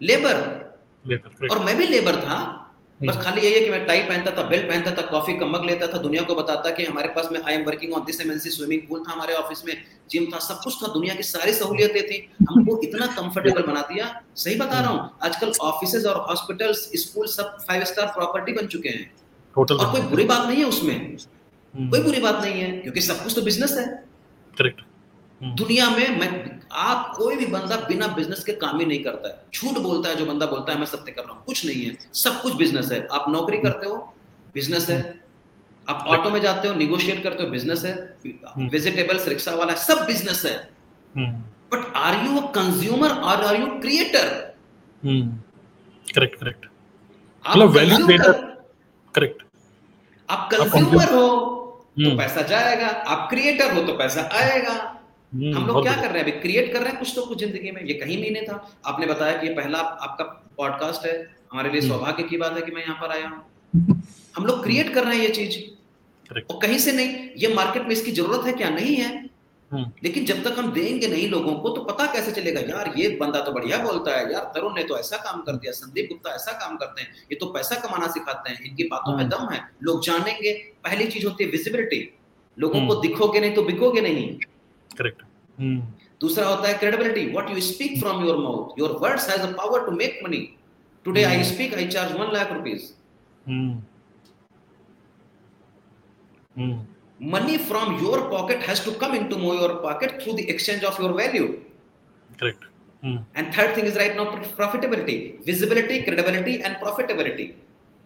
[0.00, 2.63] लेबर और मैं भी लेबर था।
[3.06, 5.64] बस खाली यही है कि मैं टाई पहनता था बेल्ट पहनता था कॉफ़ी का मग
[5.64, 8.50] लेता था दुनिया को बताता कि हमारे पास में I am working on this MNC
[8.50, 9.74] swimming pool था हमारे ऑफ़िस में
[10.10, 14.22] जिम था सब कुछ था दुनिया की सारी सहूलियतें थी। हमको इतना कंफर्टेबल बना दिया।
[14.36, 18.88] सही बता रहा हूँ आजकल ऑफ़िस और हॉस्पिटल्स स्कूल सब फाइव स्टार प्रॉपर्टी बन चुके
[18.88, 19.12] हैं।
[19.56, 23.22] और कोई बुरी बात नहीं है उसमें। हम्म। कोई बुरी बात नहीं है क्योंकि सब
[23.24, 23.86] कुछ तो बिज़नेस है।
[24.58, 24.80] करेक्ट
[25.40, 29.28] हम्म। दुनिया में मैं आप कोई भी बंदा बिना बिज़नेस के काम ही नहीं करता
[29.28, 31.84] है। झूठ बोलता है जो बंदा बोलता है मैं सत्य कर रहा हूँ। कुछ नहीं
[31.84, 33.96] है। सब कुछ बिज़नेस है। आप नौकरी करते हो
[34.54, 34.98] बिज़नेस है।
[35.86, 37.94] आप ऑटो में जाते हो निगोशिएट करते हो बिज़नेस है।
[38.70, 40.56] वेजिटेबल्स रिक्शा वाला सब बिज़नेस है।
[41.14, 44.28] But are you a consumer और are you creator
[46.06, 46.66] correct correct
[47.44, 48.32] मतलब वैल्यू क्रिएटर
[49.14, 49.42] करेक्ट
[50.28, 51.26] आप कंज्यूमर हो
[51.96, 55.03] तो हम्म। पैसा जाएगा। आप क्रिएटर हो तो पैसा आएगा। हम्म,
[55.34, 56.22] हम लोग क्या कर रहे हैं?
[56.22, 59.06] अभी क्रिएट कर रहे हैं कुछ तो कुछ ज़िंदगी में। ये कहीं नहीं था। आपने
[59.06, 60.24] बताया कि ये पहला आपका
[60.56, 61.14] पॉडकास्ट है।
[61.52, 64.02] हमारे लिए हम्म। सौभाग्य की बात है कि मैं यहाँ पर आया हूँ।
[64.36, 65.58] हम लोग क्रिएट कर रहे हैं ये चीज़।
[66.50, 68.68] और कहीं से नहीं ये मार्केट में इसकी ज़रूरत है क्या?
[68.70, 69.24] नहीं है।
[69.70, 72.60] हम्म। लेकिन जब तक हम देंगे नहीं लोगों को तो पता कैसे चलेगा?
[72.60, 75.72] यार ये बंदा तो बढ़िया बोलता है। यार तरुण ने तो ऐसा काम कर दिया
[75.72, 79.28] संदीप गुप्ता ऐसा काम करते हैं। ये तो पैसा कमाना सिखाते हैं। इनकी बातों में
[79.28, 80.52] दम है। लोग जानेंगे।
[80.84, 82.08] पहली चीज़ होती है विजिबिलिटी
[82.58, 84.38] लोगों को दिखोगे नहीं तो बिकोगे नहीं।
[84.98, 85.22] Correct
[85.58, 85.80] hmm.
[86.20, 89.86] दूसरा होता है credibility what you speak from your mouth your words has a power
[89.86, 90.42] to make money
[91.04, 92.92] today I speak I charge 1 lakh rupees
[97.32, 101.02] money from your pocket has to come into मो your pocket through the exchange of
[101.02, 101.46] your value
[102.40, 102.64] correct
[103.02, 107.52] and third thing is right now profitability visibility credibility and profitability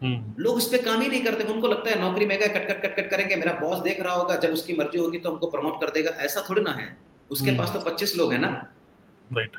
[0.03, 2.83] लोग इस पे काम ही नहीं करते। उनको लगता है नौकरी में गए कट कट
[2.83, 5.81] कट कट करेंगे मेरा बॉस देख रहा होगा जब उसकी मर्ज़ी होगी तो हमको प्रमोट
[5.81, 6.87] कर देगा। ऐसा थोड़ी ना है।
[7.31, 7.59] उसके hmm.
[7.59, 8.49] पास तो पच्चीस लोग है ना।
[9.31, 9.57] राइट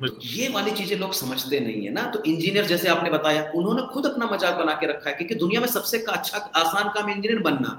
[0.00, 3.82] तो ये वाली चीज़ें लोग समझते नहीं है ना। तो इंजीनियर जैसे आपने बताया उन्होंने
[3.92, 7.10] खुद अपना मज़ाक बना के रखा है क्योंकि दुनिया में सबसे का अच्छा आसान काम
[7.10, 7.70] इंजीनियर बनना।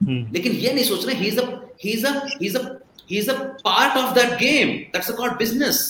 [0.00, 0.32] hmm.
[0.34, 1.44] लेकिन ये नहीं सोच रहे he is a
[1.84, 2.62] he is a he is a
[3.10, 5.84] he is a part of that game that's called business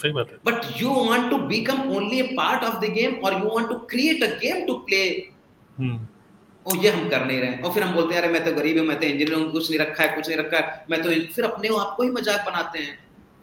[0.00, 3.34] सही बात है। But you want to become only a part of the game और
[3.34, 5.02] you want to create a game to play
[6.66, 8.78] और ये हम कर नहीं रहे और फिर हम बोलते हैं अरे मैं तो गरीब
[8.78, 11.10] हूँ मैं तो इंजीनियर हूँ कुछ नहीं रखा है कुछ नहीं रखा है। मैं तो
[11.34, 12.98] फिर अपने आप को ही मज़ाक बनाते हैं।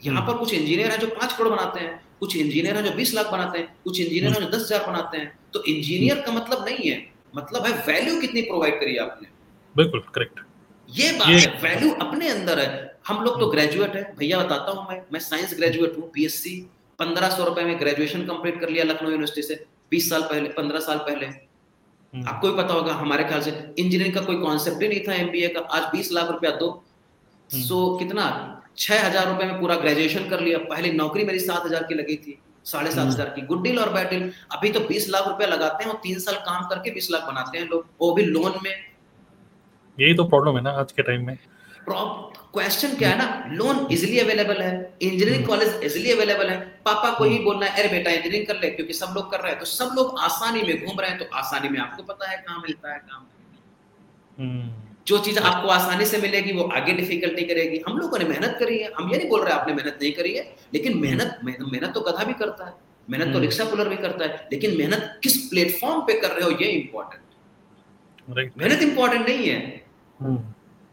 [0.05, 3.13] यहाँ पर कुछ इंजीनियर है जो पाँच करोड़ बनाते हैं कुछ इंजीनियर है जो बीस
[3.13, 6.65] लाख बनाते हैं कुछ इंजीनियर है जो दस हज़ार बनाते हैं। तो इंजीनियर का मतलब
[6.65, 6.97] नहीं है।
[7.35, 9.27] मतलब है वैल्यू कितनी प्रोवाइड करी आपने।
[9.75, 10.39] बिल्कुल करेक्ट
[10.89, 11.27] ये बात.
[11.27, 15.19] है वैल्यू अपने अंदर है। हम लोग तो ग्रेजुएट है। भैया बताता हूँ मैं। मैं
[15.21, 16.55] साइंस ग्रेजुएट हूँ बीएससी
[16.99, 20.79] पंद्रह सौ रुपए में ग्रेजुएशन कंप्लीट कर लिया लखनऊ यूनिवर्सिटी से बीस साल पहले पंद्रह
[20.79, 24.87] साल पहले। हम्म। आपको भी पता होगा हमारे ख्याल से इंजीनियरिंग का कोई कॉन्सेप्ट ही
[24.87, 28.25] नहीं था एमबीए का। आज बीस लाख रुपया दो। हम्म। सो कितना?
[28.77, 32.15] छह हज़ार रुपए में पूरा ग्रेजुएशन कर लिया। पहली नौकरी मेरी सात हज़ार की लगी
[32.17, 35.27] थी साढ़े सात हम्म। हज़ार की। गुड डील और बैड डील अभी तो बीस लाख
[35.27, 38.23] रुपया लगाते हैं और तीन साल काम करके बीस लाख बनाते हैं लोग। वो भी
[38.25, 38.71] लोन में।
[39.97, 41.37] यही तो प्रॉब्लम है ना आज के टाइम में।
[42.53, 43.25] क्वेश्चन क्या है ना?
[43.49, 47.89] लोन इजिली अवेलेबल है इंजीनियरिंग कॉलेज इजिली अवेलेबल है। पापा को ही। बोलना है अरे
[47.89, 50.85] बेटा इंजीनियरिंग कर ले क्योंकि सब लोग कर रहे हैं। तो सब लोग आसानी में
[50.85, 53.25] घूम रहे हैं तो आसानी में आपको पता है कहाँ मिलता है काम
[54.37, 54.73] हम्म।
[55.07, 58.77] जो चीज़ आपको आसानी से मिलेगी वो आगे डिफिकल्टी करेगी। हम लोगों ने मेहनत करी
[58.79, 62.01] है। हम ये नहीं बोल रहे आपने मेहनत नहीं करी है। लेकिन मेहनत मेहनत तो
[62.01, 62.73] गधा भी करता है।
[63.07, 66.51] मेहनत तो रिक्शा पुलर भी करता है। लेकिन मेहनत किस प्लेटफॉर्म पे कर रहे हो
[66.61, 69.59] ये इंपॉर्टेंट मेहनत इंपॉर्टेंट नहीं है।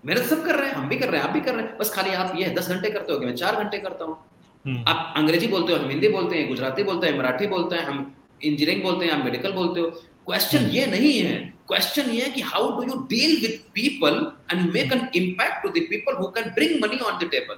[0.04, 1.76] मेहनत सब कर रहे हैं हम भी कर रहे हैं आप भी कर रहे हैं।
[1.78, 4.16] बस खाली आप ये दस घंटे करते हो मैं चार घंटे करता हूँ।
[4.64, 7.84] हम्म। आप अंग्रेज़ी बोलते हो हम हिंदी बोलते हैं गुजराती बोलते हैं मराठी बोलते हैं
[7.84, 8.00] हम
[8.42, 9.90] इंजीनियरिंग बोलते हैं आप मेडिकल बोलते हो।
[10.26, 11.36] क्वेश्चन हम्म। ये नहीं है।
[11.68, 14.14] क्वेश्चन ये है कि how do you deal with people
[14.52, 17.56] and make an impact to the people who can bring money on the table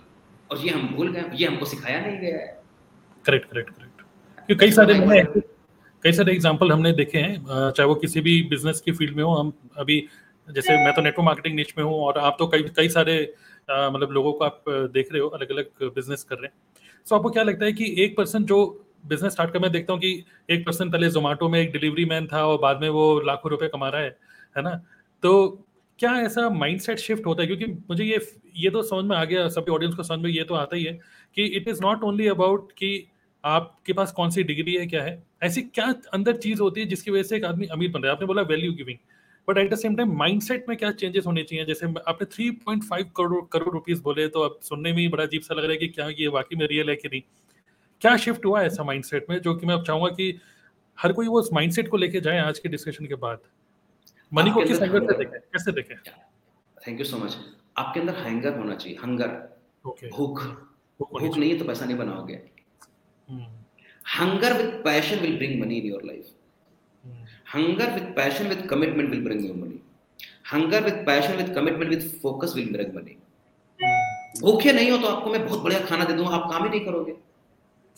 [0.51, 2.47] और ये हम भूल गए ये हमको सिखाया नहीं गया है।
[3.25, 4.03] करेक्ट करेक्ट करेक्ट
[4.49, 5.41] क्योंकि कई सारे मैंने
[6.03, 9.33] कई सारे एग्जांपल हमने देखे हैं चाहे वो किसी भी बिज़नेस की फ़ील्ड में हो
[9.35, 9.97] हम अभी
[10.49, 13.21] जैसे मैं तो नेटवर्क मार्केटिंग नीच में हूँ और आप तो कई कई सारे
[13.71, 16.53] मतलब लोगों को आप देख रहे हो अलग अलग बिज़नेस कर रहे हैं।
[17.07, 18.59] सो so, आपको क्या लगता है कि एक पर्सन जो
[19.07, 22.27] बिज़नेस स्टार्ट कर मैं देखता हूँ कि एक पर्सन पहले जोमेटो में एक डिलीवरी मैन
[22.27, 24.17] था और बाद में वो लाखों रुपए कमा रहा है
[24.57, 24.71] है ना?
[25.23, 25.65] तो
[25.99, 27.47] क्या ऐसा माइंडसेट शिफ्ट होता है?
[27.47, 28.21] क्योंकि मुझे ये
[28.57, 30.85] ये तो समझ में आ गया सभी ऑडियंस को समझ में ये तो आता ही
[30.85, 30.93] है
[31.37, 33.07] कि it is not only about कि
[33.45, 37.11] आपके पास कौन सी डिग्री है क्या है। ऐसी क्या अंदर चीज़ होती है जिसकी
[37.11, 38.17] वजह से एक आदमी अमीर बन रहा है?
[38.17, 38.99] आपने बोला value giving
[39.49, 41.65] but at the same time mindset में क्या चेंजेस होने चाहिए?
[41.65, 45.55] जैसे आपने 3.5 करोड़ करोड़ रुपीस बोले तो अब सुनने में ही बड़ा अजीब सा
[45.55, 47.23] लग रहा है कि क्या ये वाकई में रियल है कि नहीं?
[48.03, 49.41] क्या शिफ्ट हुआ ऐसा माइंडसेट में?
[49.41, 50.39] जो कि मैं अब चाहूँगा कि
[50.99, 53.41] हर कोई वो उस माइंडसेट को लेके जाए आज के डिस्कशन के बाद।
[54.33, 55.39] मनी को किस एंगल से देखें?
[55.41, 55.97] कैसे देखें?
[56.79, 57.37] थैंक यू सो मच
[57.77, 59.31] आपके अंदर हैंगर होना चाहिए। हंगर
[59.85, 60.43] ओके भूख।
[61.01, 62.35] भूख नहीं है तो पैसा नहीं बनाओगे।
[64.19, 66.33] Hunger with passion will bring money in your life
[67.47, 69.81] Hunger with passion with commitment will bring you money.
[70.53, 73.17] Hunger with passion with commitment with focus will bring money.
[74.41, 76.85] भूखे नहीं हो तो आपको मैं बहुत बढ़िया खाना दे दूँगा आप काम ही नहीं
[76.85, 77.13] करोगे।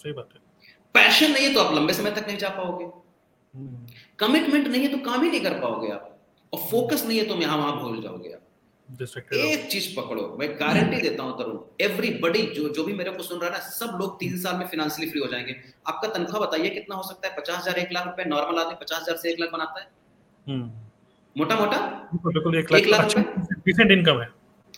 [0.02, 0.40] सही बात है।
[0.94, 2.87] पैशन नहीं है तो आप लंबे समय तक नहीं जा पाओगे।
[4.18, 6.18] कमिटमेंट नहीं है तो काम ही नहीं कर पाओगे आप।
[6.52, 8.42] और फोकस नहीं है तो मैं वहाँ भूल जाओगे आप।
[8.88, 13.38] एक चीज़ पकड़ो मैं गारंटी देता हूँ तरुण एवरीबडी जो जो भी मेरे को सुन
[13.38, 16.68] रहा है ना सब लोग तीन साल में फाइनेंशियली फ्री हो जाएँगे। आपका तनख्वाह बताइए
[16.70, 17.35] कितना हो सकता है?
[17.37, 19.87] पचास हज़ार एक लाख रुपए नॉर्मल आदमी पचास हज़ार से एक लाख बनाता है?
[20.46, 20.70] हम्म,
[21.37, 21.79] मोटा मोटा
[22.27, 23.16] बिल्कुल एक लाख लाख
[23.66, 24.29] डिसेंट इनकम है।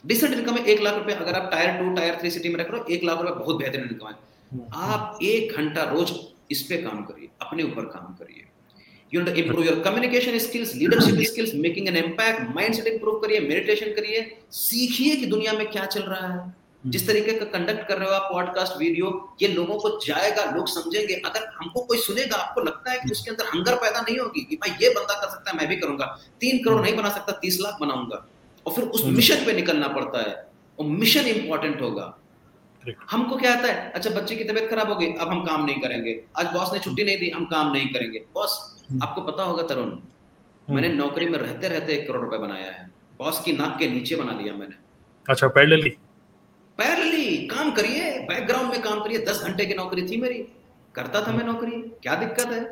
[0.05, 2.71] डिसेंट इनकम है एक लाख रुपए अगर आप tier two tier three city में रख
[2.71, 4.15] रहे हो एक लाख रुपए बहुत बेहतरीन इनकम है।
[4.85, 6.13] आप एक घंटा रोज
[6.51, 8.47] इस पे काम करिए अपने ऊपर काम करिए।
[9.13, 13.93] You to improve your communication skills leadership skills making an impact mindset improve करिए मेडिटेशन
[13.93, 14.21] करिए
[14.53, 18.15] सीखिए कि दुनिया में क्या चल रहा है। जिस तरीके का कंडक्ट कर रहे हो
[18.15, 19.09] आप पॉडकास्ट वीडियो
[19.43, 23.31] ये लोगों को जाएगा लोग समझेंगे। अगर हमको कोई सुनेगा आपको लगता है कि उसके
[23.31, 26.07] अंदर हंगर पैदा नहीं होगी कि भाई ये बंदा कर सकता है मैं भी करूँगा।
[26.41, 28.25] तीन करोड़ नहीं बना सकता तीस लाख बनाऊँगा।
[28.67, 30.35] और फिर उस मिशन पे निकलना पड़ता है।
[30.79, 32.17] और मिशन इंपॉर्टेंट होगा।
[33.11, 33.93] हमको क्या आता है?
[33.93, 36.79] अच्छा बच्चे की तबीयत खराब हो गई अब हम काम नहीं करेंगे। आज बॉस ने
[36.79, 38.59] छुट्टी नहीं दी हम काम नहीं करेंगे। बॉस
[38.99, 39.97] आपको पता होगा तरुण
[40.69, 44.17] मैंने नौकरी में रहते रहते एक करोड़ रुपए बनाया है। बॉस की नाक के नीचे
[44.17, 44.75] बना लिया मैंने।
[45.29, 45.91] अच्छा पैरेलली
[46.79, 50.39] पैरेलली काम करिए बैकग्राउंड में काम करिए दस घंटे की नौकरी थी मेरी।
[50.95, 52.65] करता था मैं नौकरी क्या दिक्कत है?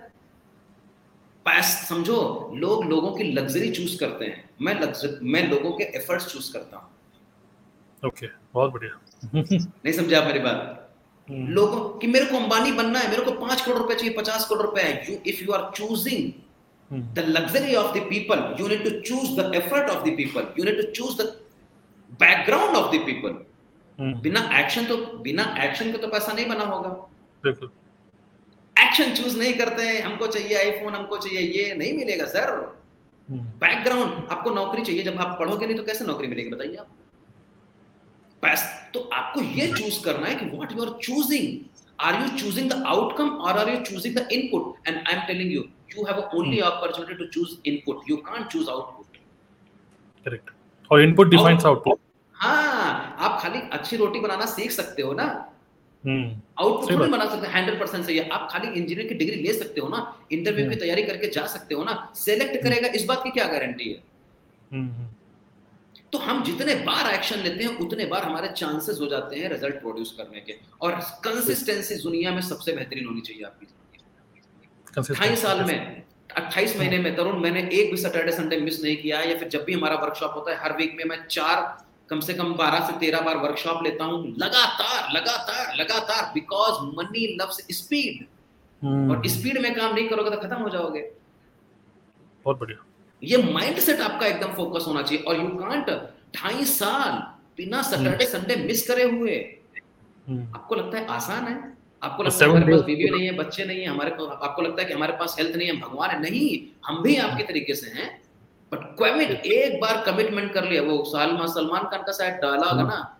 [1.47, 6.33] पैस समझो लोग लोगों की लग्जरी चूज़ करते हैं। मैं लग्जर मैं लोगों के एफर्ट्स
[6.33, 6.89] चूज़ करता हूँ।
[8.03, 9.01] ओके बहुत बढ़िया।
[9.35, 10.88] नहीं समझा मेरी बात?
[11.31, 14.63] लोगों कि मेरे को अंबानी बनना है मेरे को पाँच करोड़ रुपए चाहिए पचास करोड़
[14.63, 18.91] रुपए है। You if you are choosing the luxury of the people you need to
[19.01, 21.27] choose the effort of the people you need to choose the
[22.21, 23.33] background of the people
[24.23, 26.91] बिना एक्शन तो बिना एक्शन के तो पैसा नहीं बना होगा।
[28.77, 32.51] एक्शन चूज़ नहीं करते हैं हमको चाहिए आईफोन हमको चाहिए ये नहीं मिलेगा सर
[33.29, 36.89] बैकग्राउंड आपको नौकरी चाहिए जब आप पढ़ोगे नहीं तो कैसे नौकरी मिलेगी बताइए आप।
[38.95, 41.47] तो आपको ये चूज़ करना है कि what you are choosing
[41.99, 45.53] are you choosing the outcome और are you choosing the input and I am telling
[45.53, 48.01] you you have only opportunity to choose input.
[48.09, 49.15] You can't choose output.
[50.27, 50.51] करेक्ट
[50.91, 51.99] और input defines output
[52.35, 57.81] हाँ आप खाली अच्छी रोटी बनाना सीख सकते हो ना। आउटपुट सही बना सकते हंड्रेड
[57.81, 61.03] परसेंट सही है। आप खाली इंजीनियर की डिग्री ले सकते हो ना इंटरव्यू की तैयारी
[61.03, 63.99] करके जा सकते हो ना। सेलेक्ट करेगा इस बात की क्या गारंटी है?
[66.13, 69.81] तो हम जितने बार एक्शन लेते हैं उतने बार हमारे चांसेस हो जाते हैं रिज़ल्ट
[69.81, 70.93] प्रोड्यूस करने के। और
[71.25, 73.67] कंसिस्टेंसी दुनिया में सबसे बेहतरीन होनी चाहिए आपकी
[74.99, 76.05] अट्ठाईस साल में
[76.37, 79.65] अट्ठाईस महीने में तरुण मैंने एक भी सैटरडे संडे मिस नहीं किया या फिर जब
[79.65, 81.63] भी हमारा वर्कशॉप होता है हर वीक में मैं चार
[82.11, 87.27] कम से कम बारह से तेरह बार वर्कशॉप लेता हूँ लगातार लगातार लगातार बिकॉज़ मनी
[87.41, 88.25] लव्स स्पीड
[89.11, 91.01] और स्पीड में काम नहीं करोगे तो खत्म हो जाओगे।
[92.45, 92.85] बहुत बढ़िया।
[93.23, 95.91] ये माइंड सेट आपका एकदम फोकस होना चाहिए। और यू कांट
[96.37, 97.13] ढाई साल
[97.57, 99.37] बिना सैटरडे संडे मिस करे हुए।
[100.31, 101.73] आपको लगता है आसान है?
[102.03, 104.89] आपको लगता है हमारे पास बीवी नहीं है बच्चे नहीं है हमारे आपको लगता है
[104.89, 106.21] कि हमारे पास हेल्थ नहीं है भगवान है?
[106.21, 108.23] नहीं हम भी आपके तरीके से हैं।
[108.73, 112.83] बट कमिट एक बार कमिटमेंट कर लिया वो सलमान सलमान खान का शायद डाला होगा
[112.83, 113.19] ना।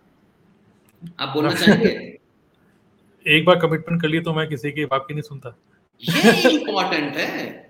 [1.19, 2.19] आप बोलना चाहेंगे?
[3.27, 5.57] एक बार कमिटमेंट कर लिए तो मैं किसी की बात की नहीं सुनता।
[6.01, 7.69] ये इम्पोर्टेंट है।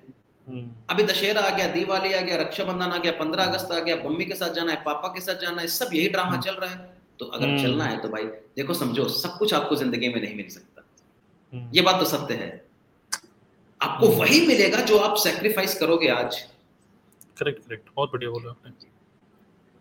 [0.89, 4.25] अभी दशहरा आ गया दिवाली आ गया रक्षाबंधन आ गया पंद्रह अगस्त आ गया मम्मी
[4.25, 6.77] के साथ जाना है पापा के साथ जाना है सब यही ड्रामा चल रहा है।
[7.19, 8.23] तो अगर हम्म। चलना है तो भाई
[8.57, 10.83] देखो समझो सब कुछ आपको ज़िंदगी में नहीं मिल सकता।
[11.73, 12.49] ये बात तो सत्य है।
[13.81, 16.39] आपको वही मिलेगा जो आप सेक्रीफाइस करोगे आज।
[17.37, 18.87] करेक्ट करेक्ट बहुत बढ़िया बोला आपने।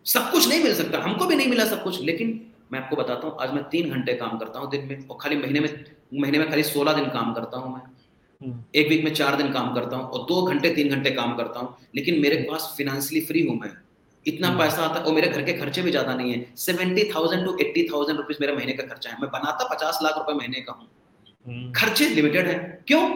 [0.06, 2.40] सब कुछ नहीं मिल सकता। हमको भी नहीं मिला सब कुछ लेकिन
[2.72, 5.36] मैं आपको बताता हूँ आज मैं तीन घंटे काम करता हूँ दिन में और खाली
[5.36, 7.97] महीने में महीने में खाली सोलह दिन काम करता हूँ मैं। हम्म,
[8.40, 11.60] एक वीक में चार दिन काम करता हूँ और दो घंटे तीन घंटे काम करता
[11.60, 13.70] हूँ लेकिन मेरे पास फाइनेंशियली फ्री हूँ। मैं
[14.26, 17.04] इतना हम्म। पैसा आता है और मेरे घर के खर्चे भी ज़्यादा नहीं है। Seventy
[17.14, 20.32] thousand to eighty thousand rupees मेरा महीने का खर्चा है। मैं बनाता पचास लाख रुपए
[20.32, 20.88] महीने का हूँ।
[21.46, 23.08] हम्म, खर्चे लिमिटेड है। क्यों?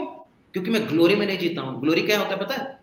[0.55, 2.81] क्योंकि मैं ग्लोरी में नहीं जीता हूँ। ग्लोरी क्या होता है पता है?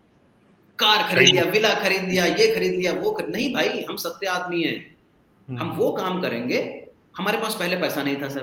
[0.79, 3.29] कार खरीद लिया विला खरीद लिया ये खरीद लिया वो खरीद...
[3.29, 4.77] नहीं भाई हम सत्य आदमी हैं।
[5.47, 6.59] हम हम्म, वो काम करेंगे
[7.17, 8.41] हमारे पास पहले पैसा नहीं था सर।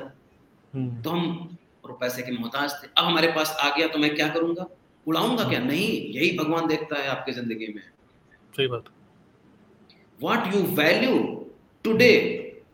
[1.02, 1.55] तो हम
[1.96, 4.66] और पैसे के मोहताज थे। अब हमारे पास आ गया तो मैं क्या करूँगा?
[5.06, 5.58] उड़ाऊँगा क्या?
[5.60, 7.82] नहीं यही भगवान देखता है आपकी ज़िंदगी में।
[8.56, 8.84] सही बात।
[10.18, 11.20] What you value
[11.84, 12.16] today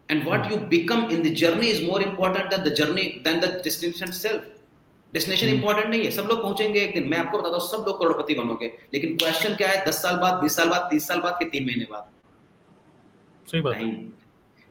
[0.09, 3.51] and what you become in the journey is more important than the journey than the
[3.67, 4.49] destination itself.
[5.13, 7.99] Destination important नहीं है। सब लोग पहुँचेंगे एक दिन। मैं आपको बताता हूँ सब लोग
[7.99, 9.85] करोड़पति बनोगे। लेकिन क्वेश्चन क्या है?
[9.87, 12.11] दस साल बाद बीस साल बाद तीस साल बाद के तीन महीने बाद?
[13.49, 13.93] सही बात नहीं।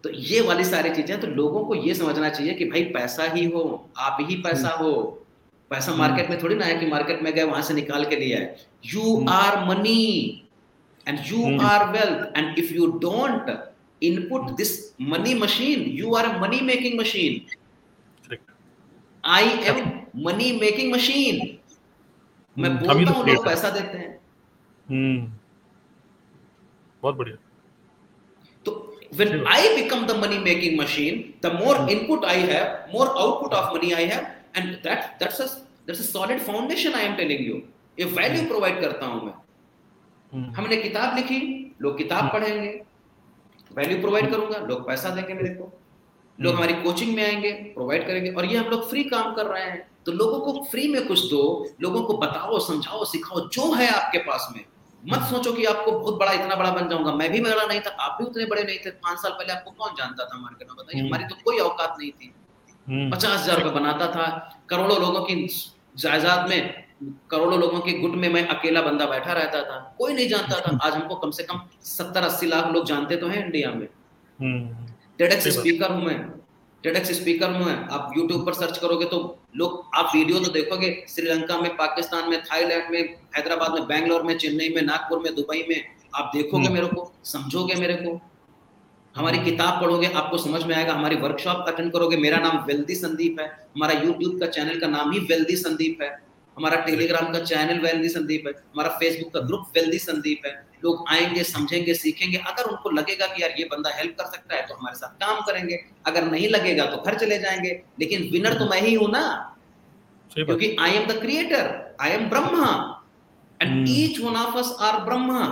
[0.04, 3.46] तो ये वाली सारी चीज़ें तो लोगों को ये समझना चाहिए कि भाई पैसा ही
[3.46, 3.64] हो
[4.00, 4.94] आप ही पैसा हो।
[5.72, 8.40] पैसा मार्केट में थोड़ी ना है कि मार्केट में गए वहाँ से निकाल के लिया
[8.40, 10.44] है। You are money
[11.08, 13.50] and you are wealth and if you don't
[14.02, 17.34] input this money machine you are money making machine
[19.24, 19.80] I am
[20.26, 21.58] money making machine
[22.58, 24.20] मैं बोलता हूँ लोग पैसा देते हैं।
[27.04, 27.38] बहुत बढ़िया।
[29.12, 31.90] When I become the money making machine, the more mm-hmm.
[31.90, 35.50] input I have, more output of money I have, and that that's a
[35.86, 37.62] that's a solid foundation I am telling you.
[38.00, 40.56] ये value provide करता हूँ मैं hmm.
[40.58, 41.40] हमने किताब लिखी
[41.82, 42.34] लोग किताब hmm.
[42.34, 42.70] पढ़ेंगे
[43.76, 45.72] वैल्यू प्रोवाइड करूँगा लोग पैसा देंगे मेरे को
[46.42, 49.64] लोग हमारी कोचिंग में आएँगे प्रोवाइड करेंगे और ये हम लोग फ्री काम कर रहे
[49.64, 51.44] हैं तो लोगों को फ्री में कुछ दो
[51.82, 54.64] लोगों को बताओ समझाओ सिखाओ जो है आपके पास में
[55.04, 57.90] मत सोचो कि आपको बहुत बड़ा इतना बड़ा बन जाऊँगा। मैं भी बड़ा नहीं था
[57.90, 60.78] आप भी उतने बड़े नहीं थे। पाँच साल पहले आपको कौन जानता था मार्केट में?
[60.78, 62.34] बताइए हमारी तो कोई औकात नहीं थी।
[62.88, 65.48] हम्म। पचास हज़ार रुपए बनाता था। करोड़ों लोगों की
[65.98, 66.84] जायदाद में
[67.32, 70.78] करोड़ों लोगों के गुट में मैं अकेला बंदा बैठा रहता था। कोई नहीं जानता था।
[70.84, 73.88] आज हमको कम से कम सत्तर अस्सी लाख लोग जानते तो हैं इंडिया में।
[74.40, 74.88] हम्म।
[75.50, 76.41] स्पीकर हूँ मैं।
[76.84, 79.18] टेडेक्स स्पीकर में। आप यूट्यूब पर सर्च करोगे तो
[79.56, 83.02] लोग आप वीडियो तो देखोगे। श्रीलंका में पाकिस्तान में थाईलैंड में
[83.36, 85.84] हैदराबाद में बैंगलोर में चेन्नई में नागपुर में दुबई में
[86.16, 88.20] आप देखोगे हम्म। मेरे को समझोगे मेरे को।
[89.16, 93.40] हमारी। किताब पढ़ोगे आपको समझ में आएगा। हमारी वर्कशॉप अटेंड करोगे। मेरा नाम वेल्दी संदीप
[93.40, 96.31] है। हमारा यूट्यूब का चैनल का नाम ही वेल्दी संदीप है।
[96.62, 100.52] हमारा टेलीग्राम का चैनल वेल्दी संदीप है हमारा फेसबुक का ग्रुप वेल्दी संदीप है
[100.84, 104.66] लोग आएँगे समझेंगे सीखेंगे। अगर उनको लगेगा कि यार ये बंदा हेल्प कर सकता है
[104.68, 108.70] तो हमारे साथ काम करेंगे। अगर नहीं लगेगा तो घर चले जाएँगे। लेकिन विनर तो
[108.70, 109.24] मैं ही हूँ ना
[110.34, 112.70] क्योंकि I am the creator I am Brahma
[113.62, 115.44] and each one of us are Brahma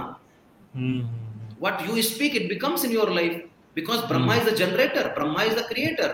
[1.64, 3.38] what you speak it becomes in your life
[3.78, 6.12] because brahma is the generator brahma is the creator.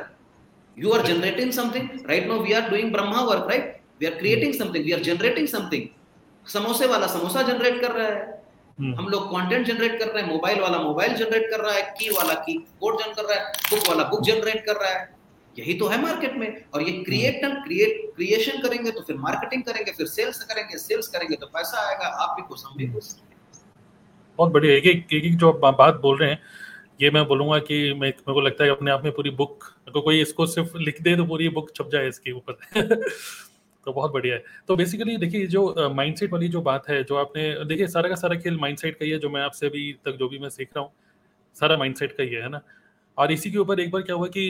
[0.77, 1.85] You are generating something.
[2.07, 3.74] Right now we are doing brahma work right?
[4.01, 4.85] We are creating something.
[4.85, 5.81] We are generating something.
[6.47, 8.43] समोसे वाला samosa generate कर रहा है।
[8.79, 11.81] हम्म। हम लोग content generate कर रहे हैं। मोबाइल वाला मोबाइल जनरेट कर रहा है।
[11.81, 15.15] की वाला की कोड जनरेट कर रहा है। बुक वाला बुक जनरेट कर रहा है।
[15.59, 19.91] यही तो है मार्केट में। और ये क्रिएट क्रिएट क्रिएशन करेंगे तो फिर मार्केटिंग करेंगे
[19.91, 23.15] फिर सेल्स करेंगे सेल्स करेंगे तो पैसा आएगा। आप भी खुश हम भी खुश
[24.37, 26.39] बहुत बढ़िया। एक एक एक जो आप बात बोल रहे हैं
[27.01, 29.99] ये मैं बोलूँगा कि मैं मेरे को लगता है अपने आप में पूरी बुक अगर
[29.99, 32.59] कोई इसको सिर्फ़ लिख दे तो पूरी बुक छप जाए इसके ऊपर।
[33.85, 37.65] तो बहुत बढ़िया है। तो बेसिकली देखिए जो माइंडसेट वाली जो बात है, जो आपने,
[37.65, 40.29] देखिए, सारा का सारा खेल माइंडसेट का ही है, जो मैं आपसे अभी तक जो
[40.29, 40.91] भी मैं सीख रहा हूँ,
[41.55, 42.61] सारा माइंडसेट का ही है ना?
[43.17, 44.49] और इसी के ऊपर एक बार क्या हुआ कि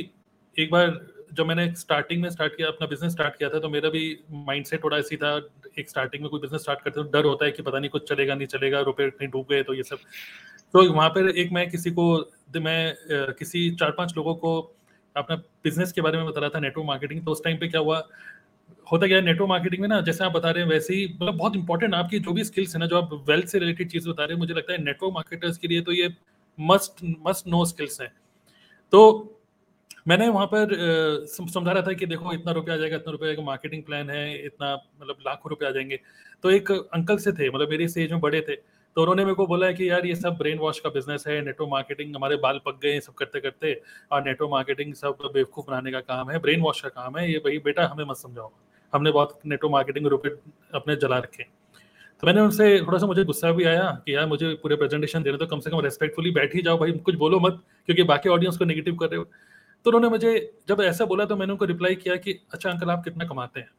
[0.55, 0.99] एक बार
[1.33, 4.83] जब मैंने स्टार्टिंग में स्टार्ट किया, अपना बिज़नेस स्टार्ट किया था तो मेरा भी माइंडसेट
[4.83, 5.35] थोड़ा ऐसी था,
[5.79, 8.09] एक स्टार्टिंग में कोई बिज़नेस स्टार्ट करते तो डर होता है कि पता नहीं कुछ
[8.09, 9.97] चलेगा, नहीं चलेगा, रुपए कहीं डूब गए तो ये सब।
[10.73, 12.05] तो वहाँ पर एक मैं किसी को
[12.55, 12.95] मैं
[13.33, 14.59] किसी चार पाँच लोगों को
[15.15, 17.81] अपना बिज़नेस के बारे में बता रहा था नेटवर्क मार्केटिंग तो उस टाइम पे क्या
[17.81, 17.99] हुआ
[18.87, 21.37] होता क्या है नेटवर्क मार्केटिंग में ना, जैसे आप बता रहे हैं, वैसे ही मतलब
[21.37, 24.23] बहुत इंपॉर्टेंट आपकी जो भी स्किल्स है ना, जो आप वेल्थ से रिलेटेड चीज़ बता
[24.23, 26.13] रहे हैं, मुझे लगता है नेटवर्क मार्केटर्स के लिए तो ये
[26.59, 28.11] मस्ट मस्ट नो स्किल्स है।
[28.93, 29.01] तो
[30.07, 30.75] मैंने वहाँ पर
[31.27, 34.45] समझा रहा था कि देखो, इतना रुपया आ जाएगा, इतना रुपया का मार्केटिंग प्लान है,
[34.45, 35.99] इतना मतलब लाखों रुपए आ जाएँगे।
[36.43, 38.55] तो एक अंकल से थे मतलब मेरी एज में बड़े थे
[38.95, 41.41] तो उन्होंने मेरे को बोला है कि यार, ये सब ब्रेन वॉश का बिज़नेस है
[41.41, 43.73] नेटवर्क मार्केटिंग हमारे बाल पक गए सब करते करते
[44.11, 47.37] और नेटवर्क मार्केटिंग सब बेवकूफ़ बनाने का काम है ब्रेन वॉश का काम है, ये
[47.39, 48.51] भाई बेटा हमें मत समझाओ।
[48.95, 50.29] हमने बहुत नेटवर्क मार्केटिंग रुपए
[50.75, 51.43] अपने जला रखे
[52.23, 55.29] तो मैंने उनसे थोड़ा सा मुझे गुस्सा भी आया कि यार मुझे पूरे प्रेजेंटेशन दे
[55.29, 58.29] रहे तो कम से कम रेस्पेक्टफुली बैठ ही जाओ भाई, कुछ बोलो मत, क्योंकि बाकी
[58.29, 59.25] ऑडियंस को नेगेटिव कर रहे हो।
[59.86, 63.03] तो उन्होंने मुझे, जब ऐसा बोला तो मैंने उनको रिप्लाई किया कि अच्छा अंकल आप
[63.03, 63.69] कितना कमाते हैं?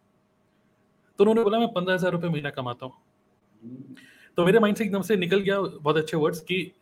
[1.18, 2.94] तो उन्होंने बोला, मैं पंद्रह हज़ार रुपये महीना कमाता हूँ।
[4.38, 6.72] तो मेरे माइंड से एकदम से निकल गया बहुत अच्छे वर्ड्स कि,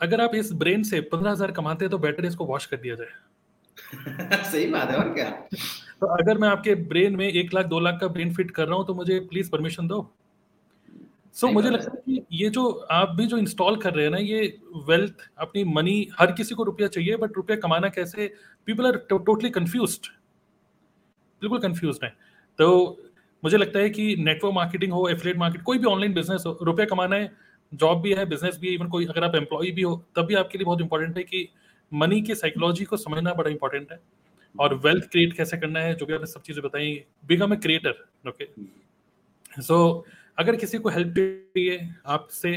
[0.00, 2.94] अगर आप इस ब्रेन से पंद्रह हज़ार कमाते हैं तो बेटर इसको वॉश कर दिया
[2.94, 5.30] जाए। सही बात है, और क्या?
[6.02, 8.76] तो अगर मैं आपके ब्रेन में एक लाख दो लाख का ब्रेन फिट कर रहा
[8.76, 10.00] हूँ तो मुझे प्लीज़ परमिशन दो।
[11.34, 14.10] सो so, मुझे लगता है कि ये जो आप भी जो इंस्टॉल कर रहे हैं
[14.12, 18.26] ना ये वेल्थ अपनी मनी हर किसी को रुपया चाहिए बट रुपया कमाना कैसे?
[18.66, 19.98] पीपल आर टोटली कंफ्यूज
[21.42, 22.08] बिल्कुल कंफ्यूज है।
[22.58, 22.98] तो
[23.42, 26.86] मुझे लगता है कि नेटवर्क मार्केटिंग हो एफिलेट मार्केट कोई भी ऑनलाइन बिज़नेस हो रुपया
[26.86, 27.30] कमाना है
[27.72, 30.34] जॉब भी है बिज़नेस भी है इवन कोई अगर आप एम्प्लॉय भी हो तब भी
[30.34, 31.48] आपके लिए बहुत इंपॉर्टेंट है कि
[31.92, 33.98] मनी की साइकोलॉजी को समझना बड़ा इंपॉर्टेंट है।
[34.54, 36.92] और वेल्थ क्रिएट कैसे करना है, जो भी आपने सब चीज़ें बताई
[37.26, 40.04] become a creator okay so
[40.38, 42.52] अगर किसी को हेल्प चाहिए आपसे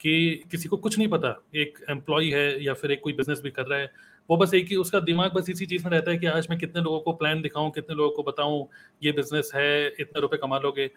[0.00, 3.50] कि किसी को कुछ नहीं पता, एक एम्प्लॉय है या फिर एक कोई बिज़नेस भी
[3.50, 3.90] कर रहा है,
[4.28, 6.58] वो बस एक ही, उसका दिमाग बस इसी चीज़ में रहता है कि आज मैं
[6.58, 8.66] कितने लोगों को प्लान दिखाऊँ, कितने लोगों को बताऊँ,
[9.02, 10.90] ये बिज़नेस है, इतने रुपए कमा लोगे।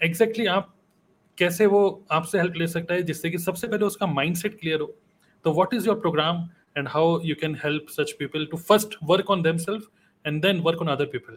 [0.00, 0.74] एग्जैक्टली exactly आप
[1.38, 4.94] कैसे वो आपसे हेल्प ले सकता है, जिससे कि सबसे पहले उसका माइंडसेट क्लियर हो।
[5.44, 9.30] तो what is your program and how you can help such people to first work
[9.30, 9.88] on themselves
[10.24, 11.36] and then work on other people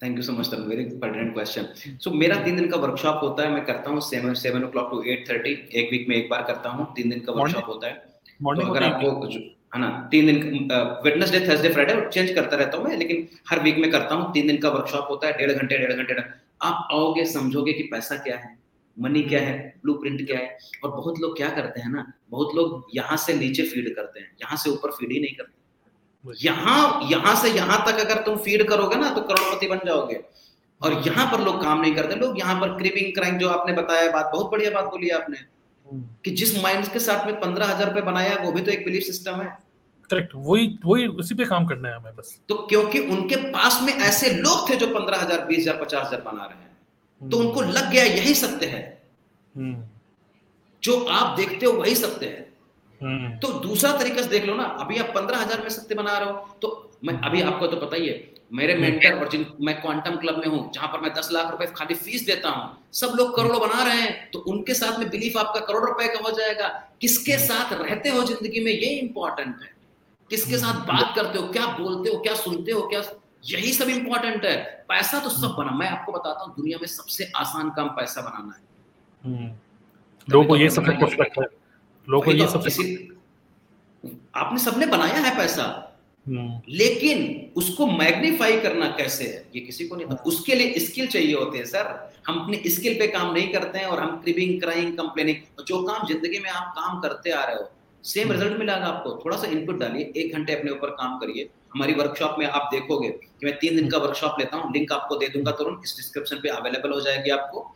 [0.00, 1.66] thank you so much very pertinent question
[2.04, 5.02] so मेरा तीन दिन का workshop होता है मैं करता हूँ seven seven o'clock to
[5.12, 7.94] eight thirty एक वीक में एक बार करता हूँ तीन दिन का वर्कशॉप होता है।
[8.40, 9.28] तो अगर आपको
[9.74, 10.68] है ना तीन दिन
[11.04, 14.46] वेडनेसडे थर्सडे फ्राइडे चेंज करता रहता हूँ मैं लेकिन हर वीक में करता हूँ तीन
[14.46, 16.14] दिन का वर्कशॉप होता है डेढ़ घंटे डेढ़ घंटे
[16.68, 18.56] आप आओगे समझोगे कि पैसा क्या है?
[18.96, 20.56] मनी क्या है ब्लू प्रिंट क्या है?
[20.84, 24.30] और बहुत लोग क्या करते हैं ना बहुत लोग यहाँ से नीचे फ़ीड करते हैं
[24.42, 28.66] यहाँ से ऊपर फ़ीड ही नहीं करते। यहाँ यहाँ से यहाँ तक अगर तुम फ़ीड
[28.68, 30.20] करोगे ना तो करोड़पति बन जाओगे।
[30.80, 34.10] और यहाँ पर लोग काम नहीं करते लोग यहाँ पर क्रिपिंग क्राइम जो आपने बताया
[34.12, 37.88] बात बहुत बढ़िया बात बोली आपने। हम्म। कि जिस माइंड के साथ में पंद्रह हज़ार
[37.88, 39.46] रुपए बनाया वो भी तो एक बिलीफ सिस्टम है।
[40.10, 43.92] करेक्ट वही वही उसी पे काम करना है हमें बस। तो क्योंकि उनके पास में
[43.92, 46.65] ऐसे लोग थे जो पंद्रह हज़ार बीस हज़ार पचास हज़ार बना रहे हैं।
[47.20, 48.82] तो हम्म। उनको लग गया यही सत्य है।
[49.54, 49.84] हम्म।
[50.82, 52.44] जो आप देखते हो वही सत्य है।
[53.00, 56.18] हम्म। तो दूसरा तरीका से देख लो ना अभी आप पंद्रह हज़ार में सत्य बना
[56.18, 59.80] रहे हो तो मैं अभी आपको तो पता ही है मेरे मेंटर और जिन मैं
[59.80, 63.14] क्वांटम क्लब में हूँ जहाँ पर मैं दस लाख रुपए खाली फ़ीस देता हूँ सब
[63.16, 66.30] लोग करोड़ों बना रहे हैं तो उनके साथ में बिलीफ आपका करोड़ रुपए का हो
[66.36, 66.68] जाएगा।
[67.00, 69.70] किसके साथ रहते हो ज़िंदगी में ये इंपॉर्टेंट है।
[70.30, 73.00] किसके साथ बात करते हो क्या बोलते हो क्या सुनते हो क्या
[73.46, 74.56] यही सब इंपॉर्टेंट है।
[74.88, 78.52] पैसा तो सब बना। मैं आपको बताता हूँ दुनिया में सबसे आसान काम पैसा बनाना
[78.52, 78.64] है।
[79.22, 79.52] हम्म।
[80.28, 81.48] लोगों को ये सबसे कुछ लगता है।
[82.08, 83.08] लोगों को ये तो सबसे
[84.36, 85.64] आपने सबने बनाया है पैसा।
[86.26, 89.44] हम्म। लेकिन उसको मैग्नीफाई करना कैसे है?
[89.54, 91.90] ये किसी को नहीं था उसके लिए स्किल चाहिए होते हैं सर
[92.26, 96.06] हम अपने स्किल पे काम नहीं करते हैं और हम क्रिबिंग क्राइंग कंप्लेनिंग जो काम
[96.08, 97.70] ज़िंदगी में आप काम करते आ रहे हो
[98.04, 101.94] सेम रिज़ल्ट। मिलेगा आपको। थोड़ा सा इनपुट डालिए एक घंटे अपने ऊपर काम करिए। हमारी
[101.94, 105.26] वर्कशॉप में आप देखोगे कि मैं तीन दिन का वर्कशॉप लेता हूँ लिंक आपको दे
[105.28, 107.72] दूँगा तुरंत इस डिस्क्रिप्शन पे अवेलेबल हो जाएगी आपको।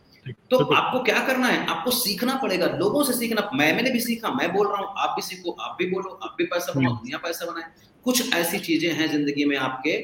[0.51, 1.65] तो आपको क्या करना है?
[1.67, 5.15] आपको सीखना पड़ेगा लोगों से सीखना मैं मैंने भी सीखा मैं बोल रहा हूँ आप
[5.15, 7.69] भी सीखो आप भी बोलो आप भी पैसा बनाओ हम्म। दुनिया पैसा बनाए।
[8.05, 9.97] कुछ ऐसी चीज़ें हैं ज़िंदगी में आपके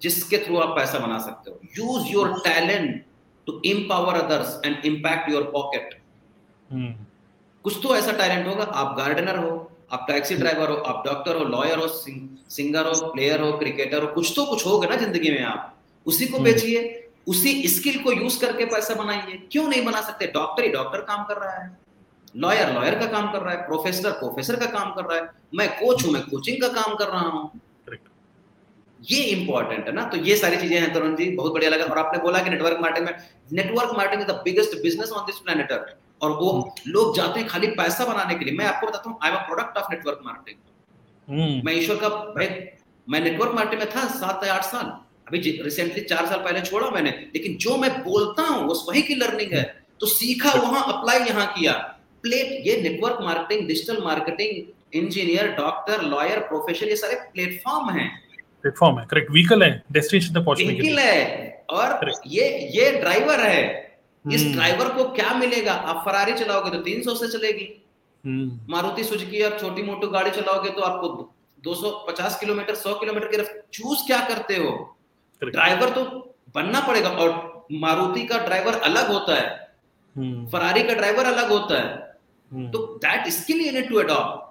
[0.00, 3.04] जिसके थ्रू आप पैसा बना सकते हो। Use your talent
[3.46, 5.98] to empower others and impact your pocket
[7.64, 9.50] कुछ तो ऐसा टैलेंट होगा आप गार्डनर हो
[9.90, 14.08] आप टैक्सी ड्राइवर हो आप डॉक्टर हो लॉयर हो सिंगर हो प्लेयर हो क्रिकेटर हो
[14.14, 15.76] कुछ तो कुछ होगा ना ज़िंदगी में आप।
[16.06, 20.26] उसी को हम्म। बेचिए उसी स्किल को यूज़ करके पैसा बनाइए। क्यों नहीं बना सकते?
[20.34, 21.78] डॉक्टर ही डॉक्टर काम कर रहा है।
[22.36, 25.68] लॉयर लॉयर का काम कर रहा है प्रोफेसर प्रोफेसर का काम कर रहा है। मैं
[25.78, 27.50] कोच हूँ मैं कोचिंग का काम कर रहा हूँ।
[29.00, 30.04] ये इंपॉर्टेंट है ना?
[30.04, 32.78] तो ये सारी चीज़ें हैं तरुण जी बहुत बढ़िया लगा। और आपने बोला कि नेटवर्क
[32.80, 33.14] मार्केटिंग में
[33.52, 35.72] network marketing is the biggest business on this planet
[36.20, 39.30] और वो लोग जाते हैं खाली पैसा बनाने के लिए। मैं आपको बताता हूँ I
[39.30, 42.48] am product of network marketing मैं ईश्वर का भाई
[43.06, 44.86] मैं नेटवर्क मार्केटिंग में था सात या आठ साल।
[45.28, 49.14] अभी रिसेंटली चार साल पहले छोड़ा मैंने लेकिन जो मैं बोलता हूँ वो वही की
[49.14, 49.62] लर्निंग है।
[50.00, 51.72] तो सीखा वहाँ अप्लाई यहाँ किया।
[52.24, 58.08] प्लेट ये network marketing digital marketing engineer doctor lawyer professor ये सारे प्लेटफॉर्म हैं।
[58.62, 63.40] प्लेटफॉर्म है करेक्ट व्हीकल है डेस्टिनेशन तक पहुँचने के लिए। है। और ये ये ड्राइवर
[63.40, 63.89] है।
[64.24, 65.72] इस ड्राइवर हम्म। को क्या मिलेगा?
[65.72, 67.68] आप फरारी चलाओगे तो 300 से चलेगी।
[68.24, 71.08] हम्म। मारुति सुजुकी आप छोटी मोटी गाड़ी चलाओगे तो आपको
[71.64, 74.96] 250 किलोमीटर 100 किलोमीटर की चूज़ क्या करते हो?
[75.42, 76.04] ड्राइवर तो
[76.54, 79.48] बनना पड़ेगा और मारुति का ड्राइवर अलग होता है।
[80.52, 84.48] फरारी हम्म। का ड्राइवर अलग होता है। तो that skill you need to adopt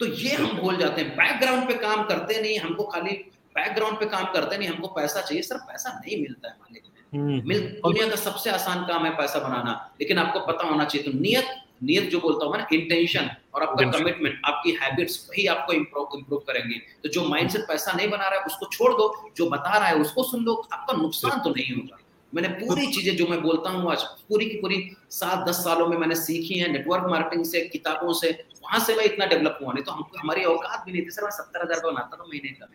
[0.00, 3.12] तो ये हम भूल जाते हैं। बैकग्राउंड पे काम करते नहीं हमको खाली
[3.56, 7.04] बैकग्राउंड पे काम करते नहीं हमको पैसा चाहिए। सर पैसा नहीं मिलता है मालिक में।
[7.18, 11.18] मिल दुनिया का सबसे आसान काम है पैसा बनाना। लेकिन आपको पता होना चाहिए तो
[11.18, 16.38] नियत नियत जो बोलता हूँ ना इंटेंशन और आपका कमिटमेंट आपकी हैबिट्स वही आपको इम्प्रूव
[16.46, 19.88] करेंगे। तो जो माइंडसेट पैसा नहीं बना रहा है उसको छोड़ दो जो बता रहा
[19.88, 21.98] है उसको सुन लो आपका नुकसान तो नहीं होगा।
[22.32, 24.78] मैंने पूरी चीज़ें जो मैं बोलता हूँ आज पूरी की पूरी
[25.12, 28.30] सात दस सालों में मैंने सीखी है नेटवर्क मार्केटिंग से किताबों से
[28.62, 31.24] वहाँ से मैं इतना डेवलप हुआ नहीं तो हमको हमारी औकात भी नहीं थी सर
[31.24, 32.66] मैं सत्तर हज़ार रुपये बनाता था महीने का।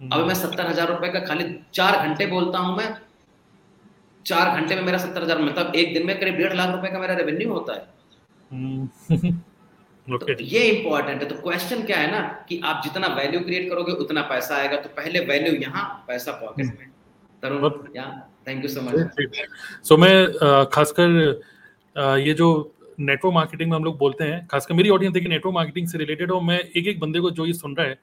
[0.00, 1.44] हम्म। अब मैं सत्तर हज़ार रुपए का खाली
[1.74, 2.88] चार घंटे बोलता हूँ मैं
[4.26, 6.98] चार घंटे में मेरा सत्तर हज़ार मतलब एक दिन में करीब डेढ़ लाख रुपए का
[6.98, 7.82] मेरा रेवेन्यू होता है।
[10.06, 13.92] तो ये इंपॉर्टेंट है। तो क्वेश्चन क्या है ना कि आप जितना वैल्यू क्रिएट करोगे
[14.04, 16.90] उतना पैसा आएगा। तो पहले वैल्यू यहाँ पैसा पॉकेट में।
[17.42, 17.70] Tarun
[18.46, 18.94] thank you so much
[19.84, 21.08] so मैं खासकर
[22.20, 22.48] ये जो
[23.00, 26.30] नेटवर्क मार्केटिंग में हम लोग बोलते हैं खासकर मेरी ऑडियंस देखिए नेटवर्क मार्केटिंग से रिलेटेड
[26.30, 27.98] हो। मैं एक एक बंदे को जो ये सुन रहा है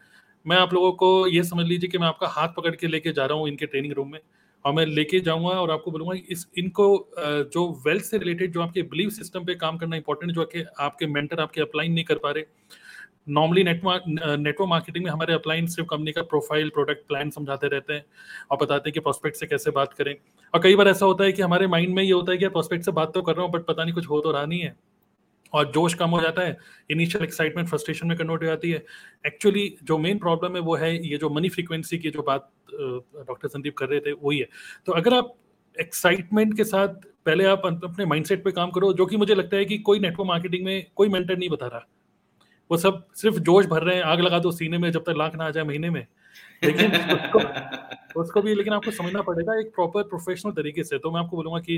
[0.46, 3.26] मैं आप लोगों को ये समझ लीजिए कि मैं आपका हाथ पकड़ के लेके जा
[3.26, 4.20] रहा हूँ इनके ट्रेनिंग रूम में।
[4.66, 7.10] और मैं लेके जाऊँगा और आपको बोलूँगा इस, इनको
[7.54, 11.08] जो वेल्थ से रिलेटेड जो आपके बिलीव सिस्टम पे काम करना इंपॉर्टेंट जो कि आपके
[11.08, 12.44] मेंटर आपके अप्लाई नहीं कर पा रहे।
[13.30, 17.94] नॉर्मली नेटवर्क नेटवर्क मार्केटिंग में हमारे अपलाइन सिर्फ़ कंपनी का प्रोफ़ाइल प्रोडक्ट प्लान समझाते रहते
[17.94, 18.06] हैं
[18.52, 20.16] और बताते हैं कि प्रोस्पेक्ट से कैसे बात करें।
[20.54, 22.86] और कई बार ऐसा होता है कि हमारे माइंड में ये होता है कि प्रोस्पेक्ट
[22.86, 24.76] से बात तो कर रहा हूँ बट पता नहीं कुछ हो तो रहा नहीं है।
[25.54, 26.58] और जोश कम हो जाता है
[26.90, 28.84] इनिशियल एक्साइटमेंट फ्रस्ट्रेशन में कन्वर्ट हो जाती है।
[29.28, 33.48] एक्चुअली जो मेन प्रॉब्लम है वो है ये जो मनी फ्रीक्वेंसी की जो बात डॉक्टर
[33.48, 34.48] संदीप कर रहे थे वही है।
[34.86, 35.34] तो अगर आप
[35.78, 36.88] एक्साइटमेंट के साथ
[37.26, 40.28] पहले आप अपने माइंडसेट पे काम करो जो कि मुझे लगता है कि कोई नेटवर्क
[40.28, 41.88] मार्केटिंग में कोई मेंटर नहीं बता रहा।
[42.72, 45.36] वो सब सिर्फ़ जोश भर रहे हैं आग लगा दो सीने में जब तक लाख
[45.36, 46.06] ना आ जाए महीने में।
[46.64, 47.40] लेकिन उसको,
[48.22, 51.60] उसको भी लेकिन आपको समझना पड़ेगा एक प्रॉपर प्रोफेशनल तरीके से। तो मैं आपको बोलूँगा
[51.60, 51.78] कि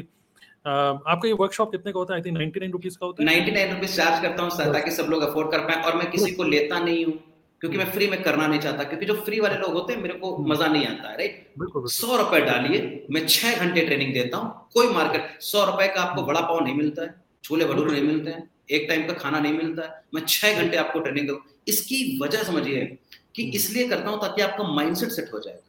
[0.66, 2.20] आपका ये वर्कशॉप कितने का होता है?
[2.20, 3.30] आई थिंक 99 रुपीस का होता है?
[3.30, 6.32] 99 रुपीस चार्ज करता हूँ सर ताकि सब लोग अफोर्ड कर पाए और मैं किसी
[6.32, 7.14] को लेता नहीं हूँ
[7.62, 10.14] क्योंकि मैं फ्री में करना नहीं चाहता क्योंकि जो फ्री वाले लोग होते हैं मेरे
[10.14, 12.80] को मज़ा नहीं आता है राइट सौ रुपए डालिए
[13.12, 16.76] मैं छह घंटे ट्रेनिंग देता हूँ कोई मार्केट सौ रुपए का आपको बड़ा पाव नहीं
[16.76, 20.22] मिलता है छोले भटूरे नहीं मिलते हैं एक टाइम का खाना नहीं मिलता है मैं
[20.28, 21.38] छह घंटे आपको ट्रेनिंग दूँ
[21.68, 22.86] इसकी वजह समझिए
[23.36, 25.60] कि इसलिए करता हूँ ताकि आपका माइंडसेट सेट हो जाए।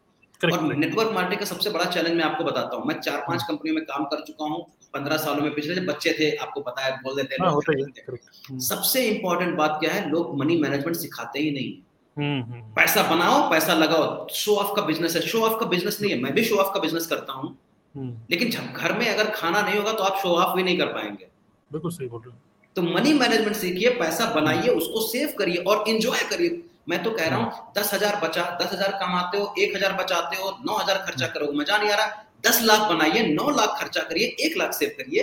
[0.53, 3.77] और नेटवर्क मार्केटिंग का सबसे बड़ा चैलेंज मैं आपको बताता हूँ मैं चार पाँच कंपनियों
[3.77, 6.97] में काम कर चुका हूँ पंद्रह सालों में पिछले जब बच्चे थे आपको पता है
[6.99, 11.73] बोल देते हैं हाँ, सबसे इंपॉर्टेंट बात क्या है लोग मनी मैनेजमेंट सिखाते ही नहीं।
[12.17, 16.01] हम्म, हम्म। पैसा बनाओ पैसा लगाओ शो ऑफ़ का बिज़नेस है। शो ऑफ़ का बिज़नेस
[16.01, 17.57] नहीं है मैं भी शो ऑफ़ का बिज़नेस करता हूँ।
[17.95, 20.79] हम्म। लेकिन जब घर में अगर खाना नहीं होगा तो आप शो ऑफ़ भी नहीं
[20.79, 21.27] कर पाएँगे।
[21.71, 22.39] बिल्कुल सही बोल रहे हो।
[22.77, 27.29] तो मनी मैनेजमेंट सीखिए पैसा बनाइए उसको सेव करिए और इंजॉय करिए। मैं तो कह
[27.29, 30.99] रहा हूँ दस हज़ार बचा दस हज़ार कमाते हो एक हज़ार बचाते हो नौ हज़ार
[31.07, 34.73] खर्चा करोगे। मज़ा नहीं आ रहा। दस लाख बनाइए नौ लाख खर्चा करिए एक लाख
[34.73, 35.23] सेव करिए।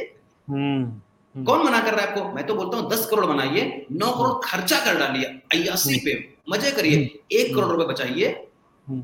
[1.36, 2.32] कौन मना कर रहा है आपको?
[2.34, 6.14] मैं तो बोलता हूँ दस करोड़ बनाइए नौ करोड़ खर्चा कर डालिए अयासी पे।
[6.50, 8.28] मज़े करिए हम्म। एक करोड़ रुपए बचाइए।
[8.88, 9.02] हम्म।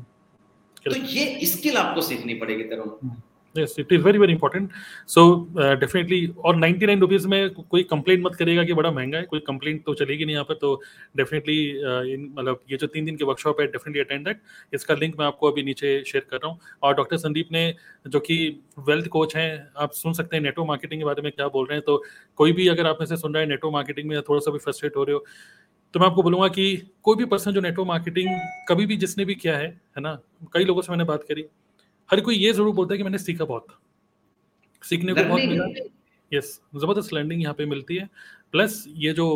[0.84, 3.08] तो ये स्किल आपको सीखनी पड़ेगी तरुण
[3.54, 4.70] yes it is very very important.
[5.06, 5.22] So
[5.56, 9.40] uh, definitely और 99 रुपीस में कोई कंप्लेंट मत करेगा कि बड़ा महँगा है कोई
[9.46, 10.74] कंप्लेंट तो चलेगी नहीं यहाँ पर तो
[11.16, 14.40] डेफिनेटली uh, मतलब ये जो तीन दिन की वर्कशॉप है डेफिनेटली अटेंड दैट
[14.74, 17.74] इसका लिंक मैं आपको अभी नीचे शेयर कर रहा हूँ। और डॉक्टर संदीप ने
[18.06, 18.36] जो कि
[18.88, 21.76] वेल्थ कोच हैं आप सुन सकते हैं नेटवर्क मार्केटिंग के बारे में क्या बोल रहे
[21.76, 22.02] हैं। तो
[22.36, 24.58] कोई भी अगर आप में से सुन रहा है नेटवर्क मार्केटिंग में थोड़ा सा भी
[24.58, 25.24] फ्रस्ट्रेट हो रहे हो
[25.94, 28.28] तो मैं आपको बोलूँगा कि कोई भी पर्सन जो नेटवर्क मार्केटिंग
[28.68, 30.18] कभी भी जिसने भी किया है है ना
[30.54, 31.44] कई लोगों से मैंने बात करी।
[32.10, 33.66] हर कोई ये ज़रूर बोलता है कि मैंने सीखा बहुत।
[34.82, 35.64] सीखने को बहुत मिला।
[36.32, 38.08] यस ज़बरदस्त लर्निंग यहाँ पे मिलती है।
[38.52, 39.26] प्लस ये जो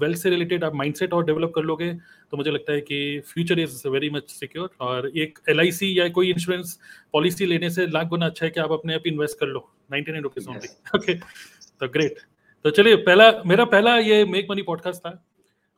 [0.00, 1.92] वेल्थ uh, से रिलेटेड आप माइंडसेट और डेवलप कर लोगे
[2.30, 6.30] तो मुझे लगता है कि future is very much secure और एक एलआईसी या कोई
[6.30, 6.78] इंश्योरेंस
[7.12, 10.12] पॉलिसी लेने से लाख गुना अच्छा है कि आप अपने आप इन्वेस्ट कर लो। Ninety
[10.12, 12.20] nine rupees only okay तो ग्रेट
[12.64, 15.10] तो चलिए पहला मेरा पहला ये मेक मनी पॉडकास्ट था।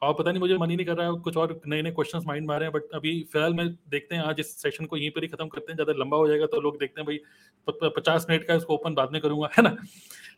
[0.02, 2.24] और पता नहीं, मुझे मन ही नहीं कर रहा है, कुछ और नए नए क्वेश्चंस
[2.26, 4.96] माइंड में आ रहे हैं बट अभी फ़िलहाल में देखते हैं, आज इस सेशन को
[4.96, 7.90] यहीं पर ही खत्म करते हैं, ज़्यादा लंबा हो जाएगा तो लोग देखते हैं, भाई
[7.90, 9.76] पचास मिनट का इसको ओपन बाद में करूँगा, है ना?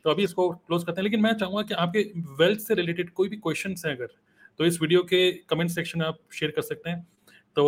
[0.05, 2.03] तो अभी इसको क्लोज करते हैं, लेकिन मैं चाहूँगा कि आपके
[2.39, 4.09] वेल्थ से रिलेटेड कोई भी क्वेश्चन है अगर
[4.59, 7.07] तो इस वीडियो के कमेंट सेक्शन में आप शेयर कर सकते हैं।
[7.57, 7.63] तो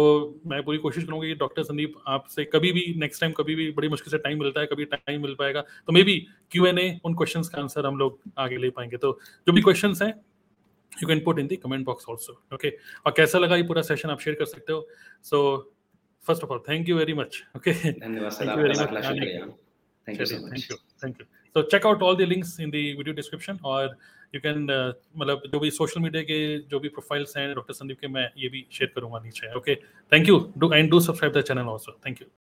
[0.46, 3.88] मैं पूरी कोशिश करूँगा कि डॉक्टर संदीप आपसे कभी भी नेक्स्ट टाइम कभी भी बड़ी
[3.88, 6.18] मुश्किल से टाइम मिलता है, कभी टाइम मिल पाएगा तो maybe
[6.52, 9.62] Q N A उन क्वेश्चन का आंसर हम लोग आगे ले पाएँगे। तो जो भी
[9.62, 10.12] क्वेश्चन हैं
[11.02, 12.70] you can put in the comment box also okay
[13.06, 14.86] और कैसा लगा ये पूरा सेशन आप शेयर कर सकते हो।
[15.24, 15.72] So
[16.26, 17.96] first of all thank you very much okay thank
[20.20, 21.26] you thank you
[21.56, 23.96] so check out all the links in the video description और
[24.34, 28.00] यू can uh, मतलब जो भी सोशल मीडिया के जो भी प्रोफाइल्स हैं डॉक्टर संदीप
[28.00, 29.74] के मैं ये भी शेयर करूँगा नीचे okay
[30.12, 32.26] thank you do and do subscribe the channel also thank you